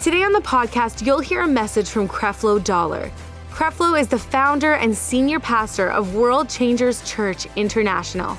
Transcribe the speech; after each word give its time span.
Today 0.00 0.22
on 0.22 0.32
the 0.32 0.38
podcast, 0.38 1.04
you'll 1.04 1.18
hear 1.18 1.42
a 1.42 1.48
message 1.48 1.88
from 1.88 2.06
Creflo 2.06 2.62
Dollar. 2.62 3.10
Creflo 3.50 4.00
is 4.00 4.06
the 4.06 4.16
founder 4.16 4.74
and 4.74 4.96
senior 4.96 5.40
pastor 5.40 5.90
of 5.90 6.14
World 6.14 6.48
Changers 6.48 7.02
Church 7.02 7.48
International. 7.56 8.38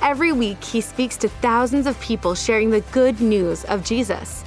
Every 0.00 0.32
week, 0.32 0.64
he 0.64 0.80
speaks 0.80 1.18
to 1.18 1.28
thousands 1.28 1.86
of 1.86 2.00
people 2.00 2.34
sharing 2.34 2.70
the 2.70 2.80
good 2.90 3.20
news 3.20 3.66
of 3.66 3.84
Jesus. 3.84 4.44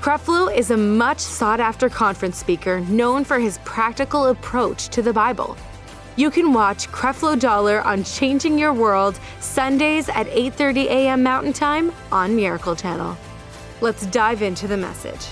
Creflo 0.00 0.50
is 0.50 0.70
a 0.70 0.78
much 0.78 1.18
sought 1.18 1.60
after 1.60 1.90
conference 1.90 2.38
speaker 2.38 2.80
known 2.80 3.22
for 3.22 3.38
his 3.38 3.58
practical 3.66 4.28
approach 4.28 4.88
to 4.88 5.02
the 5.02 5.12
Bible. 5.12 5.58
You 6.16 6.30
can 6.30 6.54
watch 6.54 6.88
Creflo 6.88 7.38
Dollar 7.38 7.82
on 7.82 8.02
Changing 8.02 8.58
Your 8.58 8.72
World 8.72 9.20
Sundays 9.40 10.08
at 10.08 10.26
8:30 10.28 10.86
a.m. 10.86 11.22
Mountain 11.22 11.52
Time 11.52 11.92
on 12.10 12.34
Miracle 12.34 12.74
Channel. 12.74 13.14
Let's 13.82 14.06
dive 14.06 14.40
into 14.40 14.66
the 14.66 14.78
message. 14.78 15.26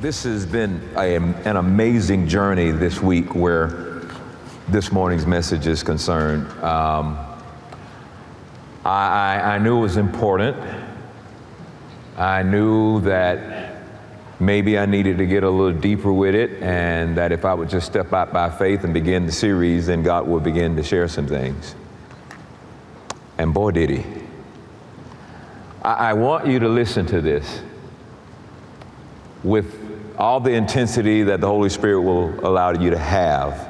This 0.00 0.22
has 0.22 0.46
been 0.46 0.80
a, 0.96 1.16
an 1.16 1.56
amazing 1.56 2.28
journey 2.28 2.70
this 2.70 3.02
week 3.02 3.34
where 3.34 4.04
this 4.68 4.92
morning's 4.92 5.26
message 5.26 5.66
is 5.66 5.82
concerned. 5.82 6.46
Um, 6.62 7.18
I, 8.84 9.40
I, 9.42 9.58
knew 9.58 9.78
it 9.78 9.80
was 9.80 9.96
important. 9.96 10.56
I 12.16 12.44
knew 12.44 13.00
that 13.00 13.82
maybe 14.38 14.78
I 14.78 14.86
needed 14.86 15.18
to 15.18 15.26
get 15.26 15.42
a 15.42 15.50
little 15.50 15.76
deeper 15.80 16.12
with 16.12 16.36
it, 16.36 16.62
and 16.62 17.16
that 17.16 17.32
if 17.32 17.44
I 17.44 17.52
would 17.52 17.68
just 17.68 17.88
step 17.88 18.12
out 18.12 18.32
by 18.32 18.50
faith 18.50 18.84
and 18.84 18.94
begin 18.94 19.26
the 19.26 19.32
series, 19.32 19.88
then 19.88 20.04
God 20.04 20.28
would 20.28 20.44
begin 20.44 20.76
to 20.76 20.82
share 20.84 21.08
some 21.08 21.26
things. 21.26 21.74
And 23.36 23.52
boy, 23.52 23.72
did 23.72 23.90
He. 23.90 24.04
I, 25.82 26.10
I 26.10 26.12
want 26.12 26.46
you 26.46 26.60
to 26.60 26.68
listen 26.68 27.04
to 27.06 27.20
this 27.20 27.62
with 29.42 29.87
all 30.18 30.40
the 30.40 30.52
intensity 30.52 31.22
that 31.22 31.40
the 31.40 31.46
Holy 31.46 31.68
Spirit 31.68 32.02
will 32.02 32.44
allow 32.44 32.72
you 32.72 32.90
to 32.90 32.98
have. 32.98 33.66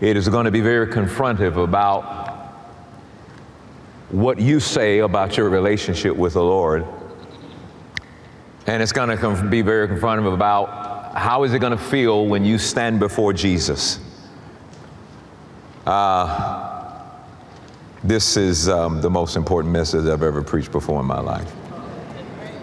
It 0.00 0.16
is 0.16 0.28
going 0.28 0.44
to 0.44 0.52
be 0.52 0.60
very 0.60 0.86
confrontive 0.86 1.62
about 1.62 2.28
what 4.10 4.40
you 4.40 4.60
say 4.60 5.00
about 5.00 5.36
your 5.36 5.50
relationship 5.50 6.16
with 6.16 6.34
the 6.34 6.42
Lord. 6.42 6.86
And 8.66 8.82
it's 8.82 8.92
going 8.92 9.16
to 9.16 9.48
be 9.48 9.62
very 9.62 9.88
confrontive 9.88 10.32
about 10.32 11.16
how 11.16 11.42
is 11.42 11.52
it 11.52 11.58
going 11.58 11.76
to 11.76 11.84
feel 11.84 12.26
when 12.26 12.44
you 12.44 12.56
stand 12.56 13.00
before 13.00 13.32
Jesus. 13.32 13.98
Uh, 15.84 17.10
this 18.04 18.36
is 18.36 18.68
um, 18.68 19.00
the 19.00 19.10
most 19.10 19.36
important 19.36 19.72
message 19.72 20.06
I've 20.06 20.22
ever 20.22 20.42
preached 20.42 20.70
before 20.70 21.00
in 21.00 21.06
my 21.06 21.20
life. 21.20 21.52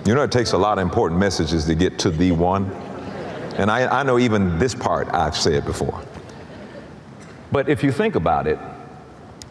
You 0.08 0.16
know, 0.16 0.24
it 0.24 0.32
takes 0.32 0.54
a 0.54 0.58
lot 0.58 0.78
of 0.78 0.84
important 0.84 1.20
messages 1.20 1.66
to 1.66 1.76
get 1.76 2.00
to 2.00 2.10
the 2.10 2.32
one. 2.32 2.72
And 3.58 3.70
I, 3.70 4.00
I 4.00 4.04
know 4.04 4.18
even 4.18 4.58
this 4.58 4.74
part 4.74 5.10
I've 5.14 5.36
said 5.36 5.66
before. 5.66 6.02
But 7.52 7.68
if 7.68 7.84
you 7.84 7.92
think 7.92 8.16
about 8.16 8.48
it, 8.48 8.58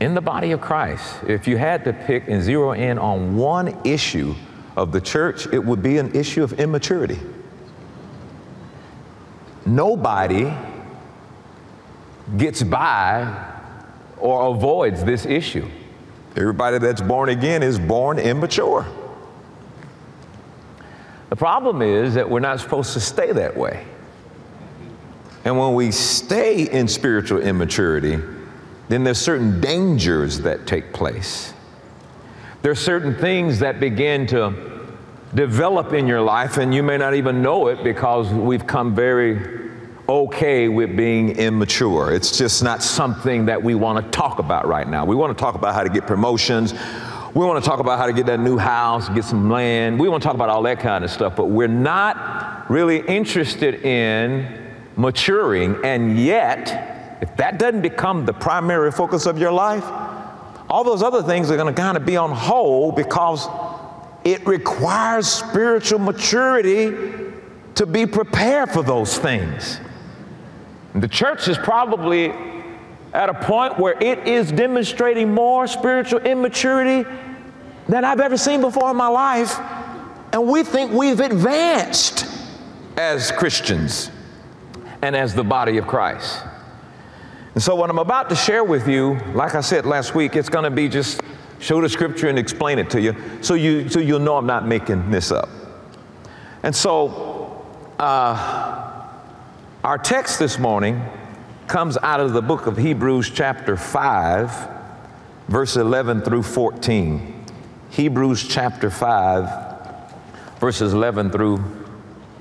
in 0.01 0.15
the 0.15 0.23
body 0.23 0.53
of 0.53 0.63
Christ, 0.63 1.15
if 1.29 1.47
you 1.47 1.59
had 1.59 1.85
to 1.85 1.93
pick 1.93 2.29
and 2.29 2.43
zero 2.43 2.73
in 2.73 2.99
on 2.99 3.37
one 3.37 3.79
issue 3.85 4.35
of 4.77 4.93
the 4.93 5.01
church, 5.01 5.47
it 5.53 5.63
would 5.63 5.83
be 5.83 5.99
an 5.99 6.15
issue 6.15 6.43
of 6.43 6.55
immaturity. 6.55 7.19
Nobody 9.67 10.51
gets 12.39 12.63
by 12.63 13.53
or 14.17 14.55
avoids 14.55 15.05
this 15.05 15.27
issue. 15.27 15.69
Everybody 16.35 16.79
that's 16.79 17.03
born 17.03 17.29
again 17.29 17.63
is 17.63 17.79
born 17.79 18.19
immature. 18.19 18.87
The 21.37 21.41
problem 21.41 21.83
is 21.83 22.15
that 22.15 22.31
we're 22.31 22.41
not 22.41 22.61
supposed 22.61 22.95
to 22.95 23.01
stay 23.01 23.31
that 23.31 23.55
way. 23.55 23.85
And 25.45 25.59
when 25.59 25.75
we 25.75 25.91
stay 25.91 26.63
in 26.63 26.89
spiritual 26.89 27.43
immaturity, 27.43 28.19
then 28.89 29.05
there's 29.05 29.19
certain 29.19 29.61
dangers 29.61 30.41
that 30.41 30.67
take 30.67 30.95
place. 30.95 31.53
There's 32.63 32.79
certain 32.79 33.15
things 33.15 33.59
that 33.59 33.81
begin 33.81 34.27
to 34.29 34.89
develop 35.35 35.93
in 35.93 36.07
your 36.07 36.23
life, 36.23 36.57
and 36.57 36.75
you 36.75 36.83
may 36.83 36.97
not 36.97 37.13
even 37.13 37.43
know 37.43 37.67
it 37.67 37.85
because 37.85 38.31
we've 38.31 38.67
come 38.67 38.95
very 38.95 39.71
okay 40.09 40.69
with 40.69 40.97
being 40.97 41.37
immature. 41.37 42.15
It's 42.15 42.39
just 42.39 42.63
not 42.63 42.83
something 42.83 43.45
that 43.45 43.63
we 43.63 43.75
want 43.75 44.03
to 44.03 44.11
talk 44.11 44.39
about 44.39 44.67
right 44.67 44.89
now. 44.89 45.05
We 45.05 45.17
want 45.17 45.37
to 45.37 45.45
talk 45.45 45.55
about 45.55 45.75
how 45.75 45.83
to 45.83 45.91
get 45.91 46.07
promotions. 46.07 46.73
We 47.37 47.45
want 47.45 47.63
to 47.63 47.69
talk 47.69 47.81
about 47.81 47.99
how 47.99 48.07
to 48.07 48.15
get 48.15 48.25
that 48.27 48.41
new 48.41 48.57
house, 48.57 49.11
get 49.11 49.23
some 49.23 49.51
land. 49.51 50.01
We 50.01 50.09
want 50.09 50.23
to 50.23 50.27
talk 50.27 50.35
about 50.35 50.49
all 50.49 50.63
that 50.63 50.81
kind 50.81 51.05
of 51.05 51.11
stuff, 51.11 51.37
but 51.37 51.51
we're 51.51 51.69
not 51.69 52.71
really 52.71 53.01
interested 53.01 53.85
in 53.85 54.73
maturing. 54.97 55.77
And 55.85 56.19
yet, 56.19 57.19
if 57.21 57.37
that 57.37 57.59
doesn't 57.59 57.83
become 57.83 58.25
the 58.25 58.33
primary 58.33 58.91
focus 58.91 59.27
of 59.27 59.39
your 59.39 59.53
life, 59.53 59.85
all 60.71 60.83
those 60.83 61.03
other 61.03 61.23
things 61.23 61.51
are 61.51 61.59
going 61.59 61.75
to 61.75 61.79
kind 61.79 61.99
of 61.99 62.07
be 62.07 62.17
on 62.17 62.31
hold 62.31 62.97
because 62.97 63.47
it 64.25 64.47
requires 64.47 65.29
spiritual 65.29 65.99
maturity 65.99 66.97
to 67.75 67.85
be 67.85 68.07
prepared 68.07 68.71
for 68.71 68.83
those 68.83 69.19
things. 69.19 69.79
The 70.95 71.07
church 71.07 71.49
is 71.49 71.59
probably 71.59 72.33
at 73.13 73.29
a 73.29 73.35
point 73.35 73.79
where 73.79 74.03
it 74.03 74.27
is 74.27 74.51
demonstrating 74.53 75.35
more 75.35 75.67
spiritual 75.67 76.21
immaturity 76.21 77.07
than 77.89 78.05
I've 78.05 78.21
ever 78.21 78.37
seen 78.37 78.61
before 78.61 78.91
in 78.91 78.97
my 78.97 79.09
life. 79.09 79.59
And 80.33 80.47
we 80.47 80.63
think 80.63 80.93
we've 80.93 81.21
advanced 81.21 82.27
as 82.97 83.31
Christians 83.31 84.11
and 85.03 85.15
as 85.15 85.35
the 85.35 85.45
body 85.45 85.79
of 85.79 85.87
Christ. 85.87 86.43
And 87.55 87.63
so, 87.63 87.75
what 87.75 87.89
I'm 87.89 87.99
about 87.99 88.29
to 88.31 88.37
share 88.37 88.65
with 88.65 88.87
you, 88.87 89.19
like 89.33 89.55
I 89.55 89.61
said 89.61 89.87
last 89.87 90.15
week, 90.15 90.37
it's 90.37 90.49
going 90.49 90.65
to 90.65 90.71
be 90.71 90.89
just 90.89 91.23
show 91.59 91.81
the 91.81 91.89
scripture 91.89 92.29
and 92.29 92.39
explain 92.39 92.79
it 92.79 92.91
to 92.91 93.01
you 93.01 93.17
so, 93.41 93.55
you, 93.55 93.89
so 93.89 93.99
you'll 93.99 94.19
know 94.19 94.37
I'm 94.37 94.47
not 94.47 94.67
making 94.67 95.11
this 95.11 95.31
up. 95.33 95.49
And 96.63 96.75
so, 96.75 97.65
uh, 97.99 99.09
our 99.85 99.99
text 99.99 100.39
this 100.39 100.59
morning 100.59 101.03
comes 101.67 101.97
out 102.03 102.21
of 102.21 102.33
the 102.33 102.43
book 102.43 102.67
of 102.67 102.77
Hebrews, 102.77 103.31
chapter 103.31 103.77
5, 103.77 104.69
verse 105.49 105.77
11 105.77 106.23
through 106.23 106.43
14. 106.43 107.36
Hebrews 107.91 108.47
chapter 108.47 108.91
5, 108.91 110.61
verses 110.61 110.93
11 110.93 111.31
through 111.31 111.65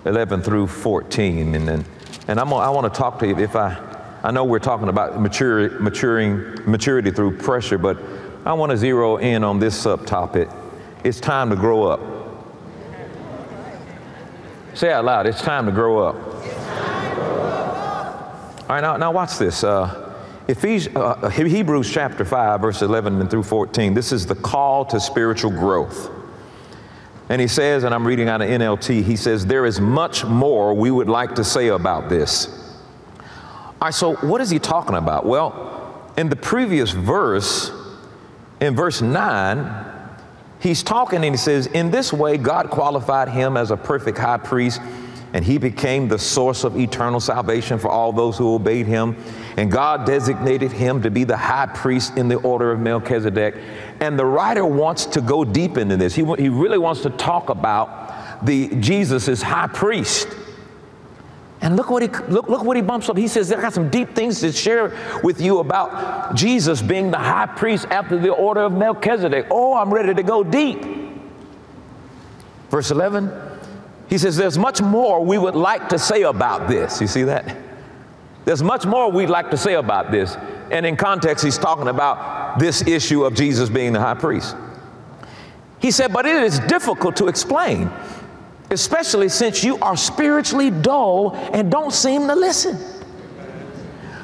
11 0.05 0.41
through 0.41 0.67
14. 0.67 1.55
And, 1.55 1.67
then, 1.67 1.85
and 2.27 2.39
I'm, 2.39 2.53
I 2.53 2.69
want 2.69 2.91
to 2.91 2.97
talk 2.97 3.19
to 3.19 3.27
you 3.27 3.37
if 3.37 3.55
I, 3.55 3.77
I 4.23 4.31
know 4.31 4.43
we're 4.43 4.59
talking 4.59 4.89
about 4.89 5.19
mature, 5.19 5.69
maturing, 5.79 6.59
maturity 6.69 7.11
through 7.11 7.37
pressure, 7.37 7.77
but 7.77 7.97
I 8.45 8.53
want 8.53 8.71
to 8.71 8.77
zero 8.77 9.17
in 9.17 9.43
on 9.43 9.59
this 9.59 9.83
subtopic. 9.83 10.53
It's 11.03 11.19
time 11.19 11.49
to 11.49 11.55
grow 11.55 11.83
up. 11.85 11.99
Say 14.73 14.91
out 14.91 15.05
loud, 15.05 15.25
it's 15.25 15.41
time 15.41 15.65
to 15.65 15.71
grow 15.71 15.99
up. 15.99 16.15
All 18.61 18.69
right, 18.69 18.81
now, 18.81 18.97
now 18.97 19.11
watch 19.11 19.37
this. 19.37 19.63
Uh, 19.63 20.04
Ephesians, 20.47 20.95
uh, 20.95 21.29
Hebrews 21.29 21.91
chapter 21.91 22.23
5, 22.23 22.61
verse 22.61 22.81
11 22.81 23.19
and 23.19 23.31
through 23.31 23.43
14, 23.43 23.93
this 23.95 24.11
is 24.11 24.27
the 24.27 24.35
call 24.35 24.85
to 24.85 24.99
spiritual 24.99 25.49
growth. 25.49 26.11
And 27.29 27.41
he 27.41 27.47
says, 27.47 27.83
and 27.83 27.95
I'm 27.95 28.05
reading 28.05 28.29
out 28.29 28.41
of 28.41 28.49
NLT, 28.49 29.03
he 29.03 29.15
says, 29.15 29.47
There 29.47 29.65
is 29.65 29.79
much 29.79 30.23
more 30.23 30.75
we 30.75 30.91
would 30.91 31.09
like 31.09 31.33
to 31.35 31.43
say 31.43 31.69
about 31.69 32.09
this. 32.09 32.47
All 33.17 33.75
right, 33.81 33.93
so 33.93 34.15
what 34.17 34.41
is 34.41 34.51
he 34.51 34.59
talking 34.59 34.95
about? 34.95 35.25
Well, 35.25 36.13
in 36.17 36.29
the 36.29 36.35
previous 36.35 36.91
verse, 36.91 37.71
in 38.61 38.75
verse 38.75 39.01
9, 39.01 39.85
he's 40.59 40.83
talking 40.83 41.25
and 41.25 41.33
he 41.33 41.37
says, 41.37 41.65
In 41.65 41.89
this 41.89 42.13
way, 42.13 42.37
God 42.37 42.69
qualified 42.69 43.29
him 43.29 43.57
as 43.57 43.71
a 43.71 43.77
perfect 43.77 44.19
high 44.19 44.37
priest 44.37 44.79
and 45.35 45.43
he 45.43 45.57
became 45.57 46.07
the 46.07 46.17
source 46.17 46.63
of 46.63 46.79
eternal 46.79 47.19
salvation 47.19 47.77
for 47.77 47.89
all 47.89 48.13
those 48.13 48.37
who 48.37 48.55
obeyed 48.55 48.87
him. 48.87 49.21
And 49.57 49.69
God 49.69 50.05
designated 50.05 50.71
him 50.71 51.01
to 51.01 51.11
be 51.11 51.25
the 51.25 51.35
high 51.35 51.65
priest 51.65 52.17
in 52.17 52.29
the 52.29 52.37
order 52.37 52.71
of 52.71 52.79
Melchizedek. 52.79 53.55
And 53.99 54.17
the 54.17 54.25
writer 54.25 54.65
wants 54.65 55.05
to 55.07 55.19
go 55.19 55.43
deep 55.43 55.75
into 55.75 55.97
this. 55.97 56.15
He, 56.15 56.23
he 56.35 56.47
really 56.47 56.77
wants 56.77 57.01
to 57.01 57.09
talk 57.09 57.49
about 57.49 58.45
the 58.45 58.73
Jesus 58.75 59.27
is 59.27 59.41
high 59.41 59.67
priest. 59.67 60.29
And 61.59 61.75
look 61.75 61.89
what 61.89 62.01
he 62.01 62.07
look, 62.29 62.47
look 62.47 62.63
what 62.63 62.77
he 62.77 62.81
bumps 62.81 63.09
up. 63.09 63.17
He 63.17 63.27
says, 63.27 63.51
I 63.51 63.59
got 63.59 63.73
some 63.73 63.89
deep 63.89 64.15
things 64.15 64.39
to 64.39 64.53
share 64.53 64.97
with 65.21 65.41
you 65.41 65.59
about 65.59 66.35
Jesus 66.35 66.81
being 66.81 67.11
the 67.11 67.17
high 67.17 67.47
priest 67.47 67.87
after 67.89 68.17
the 68.17 68.31
order 68.31 68.61
of 68.61 68.71
Melchizedek. 68.71 69.47
Oh, 69.51 69.75
I'm 69.75 69.93
ready 69.93 70.13
to 70.13 70.23
go 70.23 70.45
deep. 70.45 70.81
Verse 72.69 72.89
11, 72.89 73.54
he 74.09 74.17
says, 74.17 74.37
There's 74.37 74.57
much 74.57 74.81
more 74.81 75.23
we 75.23 75.37
would 75.37 75.55
like 75.55 75.89
to 75.89 75.99
say 75.99 76.23
about 76.23 76.67
this. 76.67 77.01
You 77.01 77.07
see 77.07 77.23
that? 77.23 77.55
There's 78.45 78.61
much 78.61 78.85
more 78.85 79.11
we'd 79.11 79.29
like 79.29 79.49
to 79.51 79.57
say 79.57 79.73
about 79.73 80.11
this. 80.11 80.37
And 80.71 80.85
in 80.85 80.95
context, 80.95 81.43
he's 81.43 81.57
talking 81.57 81.87
about 81.87 82.59
this 82.59 82.87
issue 82.87 83.23
of 83.23 83.33
Jesus 83.33 83.69
being 83.69 83.93
the 83.93 83.99
high 83.99 84.13
priest. 84.13 84.55
He 85.79 85.91
said, 85.91 86.13
But 86.13 86.25
it 86.25 86.35
is 86.35 86.59
difficult 86.59 87.15
to 87.17 87.27
explain, 87.27 87.91
especially 88.69 89.29
since 89.29 89.63
you 89.63 89.77
are 89.79 89.97
spiritually 89.97 90.69
dull 90.69 91.35
and 91.53 91.71
don't 91.71 91.91
seem 91.91 92.27
to 92.27 92.35
listen. 92.35 92.77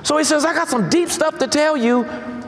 So 0.04 0.18
he 0.18 0.24
says, 0.24 0.46
I 0.46 0.54
got 0.54 0.68
some 0.68 0.90
deep 0.90 1.10
stuff 1.10 1.38
to 1.40 1.48
tell 1.48 1.76
you. 1.76 2.04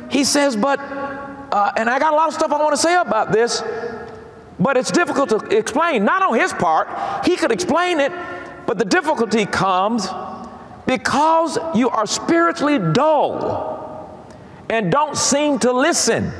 He 0.09 0.23
says, 0.23 0.55
But, 0.55 0.79
uh, 0.79 1.71
and 1.75 1.89
I 1.89 1.97
got 1.97 2.13
a 2.13 2.15
lot 2.15 2.27
of 2.27 2.35
stuff 2.35 2.51
I 2.51 2.57
want 2.61 2.75
to 2.75 2.81
say 2.81 2.95
about 2.95 3.31
this, 3.31 3.61
but 4.59 4.77
it's 4.77 4.91
difficult 4.91 5.29
to 5.29 5.37
explain. 5.55 6.05
Not 6.05 6.21
on 6.21 6.37
his 6.37 6.53
part, 6.53 7.25
he 7.25 7.35
could 7.35 7.51
explain 7.51 7.99
it, 7.99 8.11
but 8.65 8.77
the 8.77 8.85
difficulty 8.85 9.45
comes 9.45 10.07
because 10.85 11.57
you 11.75 11.89
are 11.89 12.05
spiritually 12.05 12.79
dull 12.93 13.73
and 14.69 14.91
don't 14.91 15.17
seem 15.17 15.59
to 15.59 15.71
listen. 15.71 16.31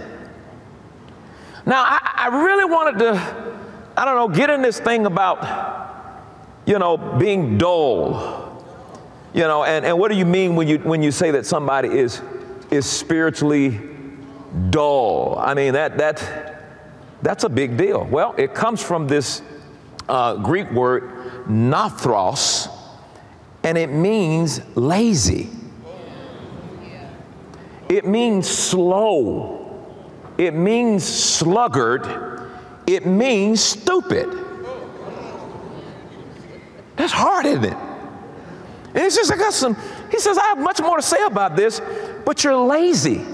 Now, 1.66 1.84
I, 1.84 2.30
I, 2.30 2.44
really 2.44 2.66
wanted 2.66 3.00
to, 3.00 3.56
I 3.96 4.06
don't 4.06 4.16
know, 4.16 4.28
get 4.36 4.50
in 4.50 4.62
this 4.62 4.80
thing 4.80 5.06
about, 5.06 6.26
you 6.66 6.78
know, 6.78 6.98
being 6.98 7.58
dull. 7.58 8.42
You 9.34 9.42
know, 9.42 9.64
and, 9.64 9.86
and 9.86 9.98
what 9.98 10.12
do 10.12 10.18
you 10.18 10.26
mean 10.26 10.56
when 10.56 10.68
you 10.68 10.78
when 10.80 11.02
you 11.02 11.10
say 11.10 11.32
that 11.32 11.46
somebody 11.46 11.90
is 11.90 12.22
is 12.70 12.86
spiritually 12.86 13.80
dull? 14.70 15.40
I 15.40 15.56
mean 15.56 15.74
that 15.74 15.98
that 15.98 16.53
that's 17.24 17.46
a 17.46 17.50
big 17.50 17.78
deal. 17.78 18.06
Well, 18.06 18.36
it 18.38 18.54
comes 18.54 18.84
from 18.84 19.08
this 19.08 19.42
uh, 20.10 20.36
Greek 20.36 20.70
word 20.72 21.46
nothros, 21.48 22.70
and 23.64 23.78
it 23.78 23.90
means 23.90 24.62
lazy. 24.76 25.50
It 27.90 28.06
means 28.06 28.48
slow. 28.48 29.60
It 30.38 30.54
means 30.54 31.04
sluggard. 31.04 32.52
It 32.88 33.06
means 33.06 33.62
stupid. 33.62 34.30
That's 36.96 37.14
hard, 37.14 37.46
isn't 37.46 37.66
it? 37.66 37.78
And 38.94 39.04
he 39.04 39.10
says, 39.10 39.32
I 39.32 39.38
got 39.38 39.54
some, 39.54 39.76
he 40.12 40.20
says, 40.20 40.38
I 40.38 40.46
have 40.48 40.60
much 40.60 40.82
more 40.82 40.98
to 40.98 41.02
say 41.02 41.24
about 41.24 41.56
this, 41.56 41.82
but 42.26 42.44
you're 42.44 42.56
lazy. 42.56 43.26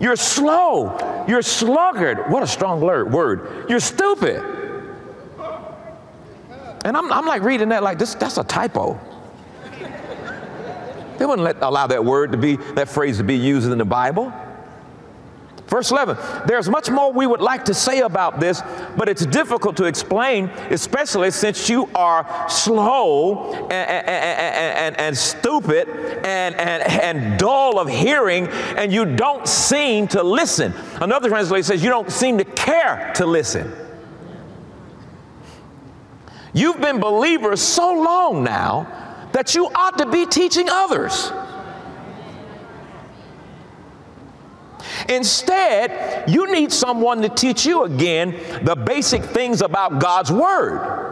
You're 0.00 0.16
slow. 0.16 1.13
You're 1.26 1.42
sluggard. 1.42 2.30
What 2.30 2.42
a 2.42 2.46
strong 2.46 2.80
word. 2.80 3.66
You're 3.68 3.80
stupid. 3.80 4.42
And 6.84 6.96
I'm, 6.96 7.10
I'm 7.12 7.26
like 7.26 7.42
reading 7.42 7.70
that 7.70 7.82
like 7.82 7.98
this, 7.98 8.14
that's 8.14 8.36
a 8.36 8.44
typo. 8.44 9.00
They 11.18 11.26
wouldn't 11.26 11.44
let, 11.44 11.62
allow 11.62 11.86
that 11.86 12.04
word 12.04 12.32
to 12.32 12.38
be, 12.38 12.56
that 12.74 12.88
phrase 12.88 13.18
to 13.18 13.24
be 13.24 13.36
used 13.36 13.70
in 13.70 13.78
the 13.78 13.84
Bible. 13.84 14.32
Verse 15.66 15.90
11, 15.90 16.18
there's 16.46 16.68
much 16.68 16.90
more 16.90 17.10
we 17.10 17.26
would 17.26 17.40
like 17.40 17.64
to 17.64 17.74
say 17.74 18.00
about 18.00 18.38
this, 18.38 18.60
but 18.96 19.08
it's 19.08 19.24
difficult 19.24 19.76
to 19.78 19.84
explain, 19.84 20.50
especially 20.70 21.30
since 21.30 21.70
you 21.70 21.88
are 21.94 22.48
slow 22.50 23.52
and, 23.64 23.72
and, 23.72 24.06
and, 24.06 25.00
and 25.00 25.16
stupid 25.16 25.88
and, 25.88 26.54
and 26.56 27.38
dull 27.38 27.78
of 27.78 27.88
hearing, 27.88 28.46
and 28.76 28.92
you 28.92 29.16
don't 29.16 29.48
seem 29.48 30.06
to 30.08 30.22
listen. 30.22 30.74
Another 31.00 31.30
translation 31.30 31.64
says 31.64 31.82
you 31.82 31.90
don't 31.90 32.10
seem 32.10 32.36
to 32.38 32.44
care 32.44 33.12
to 33.16 33.24
listen. 33.24 33.72
You've 36.52 36.80
been 36.80 37.00
believers 37.00 37.60
so 37.60 37.92
long 37.94 38.44
now 38.44 39.28
that 39.32 39.54
you 39.54 39.66
ought 39.66 39.98
to 39.98 40.06
be 40.06 40.26
teaching 40.26 40.68
others. 40.70 41.32
Instead, 45.08 46.28
you 46.28 46.50
need 46.52 46.72
someone 46.72 47.22
to 47.22 47.28
teach 47.28 47.66
you 47.66 47.84
again 47.84 48.32
the 48.62 48.74
basic 48.74 49.22
things 49.22 49.60
about 49.60 49.98
God's 50.00 50.32
Word. 50.32 51.04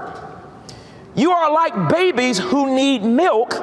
You 1.15 1.31
are 1.31 1.53
like 1.53 1.91
babies 1.91 2.39
who 2.39 2.75
need 2.75 3.03
milk 3.03 3.55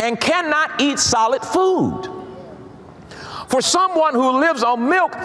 and 0.00 0.20
cannot 0.20 0.80
eat 0.80 0.98
solid 0.98 1.42
food. 1.42 2.08
For 3.48 3.60
someone 3.60 4.14
who 4.14 4.40
lives 4.40 4.62
on 4.62 4.88
milk 4.88 5.16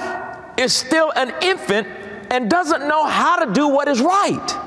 is 0.57 0.73
still 0.73 1.11
an 1.15 1.33
infant 1.41 1.87
and 2.31 2.49
doesn't 2.49 2.87
know 2.87 3.05
how 3.05 3.43
to 3.43 3.53
do 3.53 3.67
what 3.67 3.87
is 3.87 4.01
right. 4.01 4.57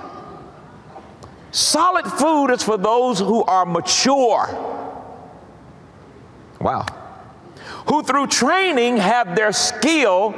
Solid 1.50 2.05
food 2.05 2.49
is 2.49 2.62
for 2.62 2.77
those 2.77 3.19
who 3.19 3.43
are 3.44 3.65
mature. 3.65 4.49
Wow. 6.61 6.85
Who 7.87 8.03
through 8.03 8.29
training 8.29 8.97
have 8.97 9.37
their 9.37 9.53
skill, 9.53 10.35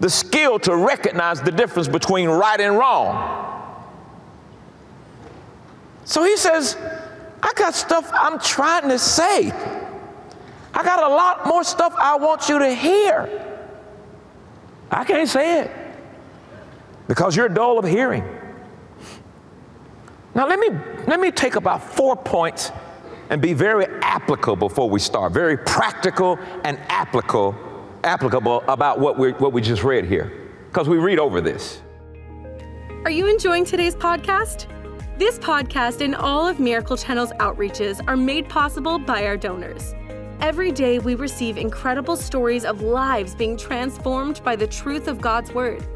the 0.00 0.08
skill 0.08 0.58
to 0.60 0.74
recognize 0.74 1.40
the 1.40 1.52
difference 1.52 1.88
between 1.88 2.28
right 2.28 2.60
and 2.60 2.76
wrong. 2.76 3.38
So 6.04 6.24
he 6.24 6.36
says, 6.36 6.76
I 7.42 7.52
got 7.54 7.74
stuff 7.74 8.10
I'm 8.12 8.38
trying 8.38 8.88
to 8.88 8.98
say. 8.98 9.50
I 10.74 10.82
got 10.82 11.02
a 11.02 11.14
lot 11.14 11.46
more 11.46 11.64
stuff 11.64 11.94
I 11.98 12.16
want 12.16 12.48
you 12.48 12.58
to 12.58 12.74
hear. 12.74 13.28
I 14.90 15.04
can't 15.04 15.28
say 15.28 15.60
it 15.60 15.70
because 17.08 17.36
you're 17.36 17.48
dull 17.48 17.78
of 17.78 17.84
hearing. 17.84 18.24
Now 20.34 20.46
let 20.46 20.58
me 20.58 20.68
let 21.06 21.20
me 21.20 21.30
take 21.30 21.56
about 21.56 21.82
four 21.82 22.16
points 22.16 22.72
and 23.30 23.40
be 23.40 23.54
very 23.54 23.86
applicable 24.02 24.68
before 24.68 24.88
we 24.88 25.00
start, 25.00 25.32
very 25.32 25.56
practical 25.56 26.38
and 26.64 26.78
applicable 26.88 27.56
applicable 28.04 28.64
about 28.68 28.98
what 28.98 29.18
we 29.18 29.32
what 29.32 29.52
we 29.52 29.60
just 29.60 29.84
read 29.84 30.04
here 30.04 30.32
because 30.68 30.88
we 30.88 30.98
read 30.98 31.18
over 31.18 31.40
this. 31.40 31.82
Are 33.04 33.10
you 33.10 33.26
enjoying 33.26 33.64
today's 33.64 33.96
podcast? 33.96 34.68
This 35.18 35.38
podcast 35.38 36.00
and 36.00 36.14
all 36.14 36.46
of 36.46 36.58
Miracle 36.58 36.96
Channel's 36.96 37.32
outreaches 37.34 38.00
are 38.06 38.16
made 38.16 38.48
possible 38.48 38.98
by 38.98 39.26
our 39.26 39.36
donors. 39.36 39.94
Every 40.40 40.72
day 40.72 40.98
we 40.98 41.14
receive 41.14 41.56
incredible 41.56 42.16
stories 42.16 42.64
of 42.64 42.80
lives 42.80 43.34
being 43.34 43.56
transformed 43.56 44.42
by 44.42 44.56
the 44.56 44.66
truth 44.66 45.06
of 45.06 45.20
God's 45.20 45.52
word. 45.52 45.86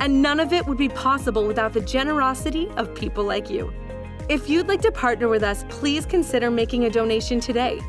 And 0.00 0.20
none 0.20 0.40
of 0.40 0.52
it 0.52 0.66
would 0.66 0.78
be 0.78 0.88
possible 0.88 1.46
without 1.46 1.72
the 1.72 1.80
generosity 1.80 2.68
of 2.76 2.92
people 2.94 3.22
like 3.22 3.50
you. 3.50 3.72
If 4.28 4.48
you'd 4.48 4.68
like 4.68 4.80
to 4.82 4.92
partner 4.92 5.28
with 5.28 5.42
us, 5.42 5.64
please 5.68 6.06
consider 6.06 6.50
making 6.50 6.84
a 6.84 6.90
donation 6.90 7.40
today. 7.40 7.80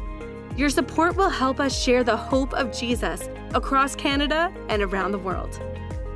Your 0.58 0.70
support 0.70 1.16
will 1.16 1.30
help 1.30 1.60
us 1.60 1.80
share 1.80 2.04
the 2.04 2.18
hope 2.18 2.54
of 2.54 2.72
Jesus 2.72 3.30
across 3.54 3.96
Canada 3.96 4.52
and 4.68 4.82
around 4.82 5.12
the 5.12 5.20
world. 5.20 5.62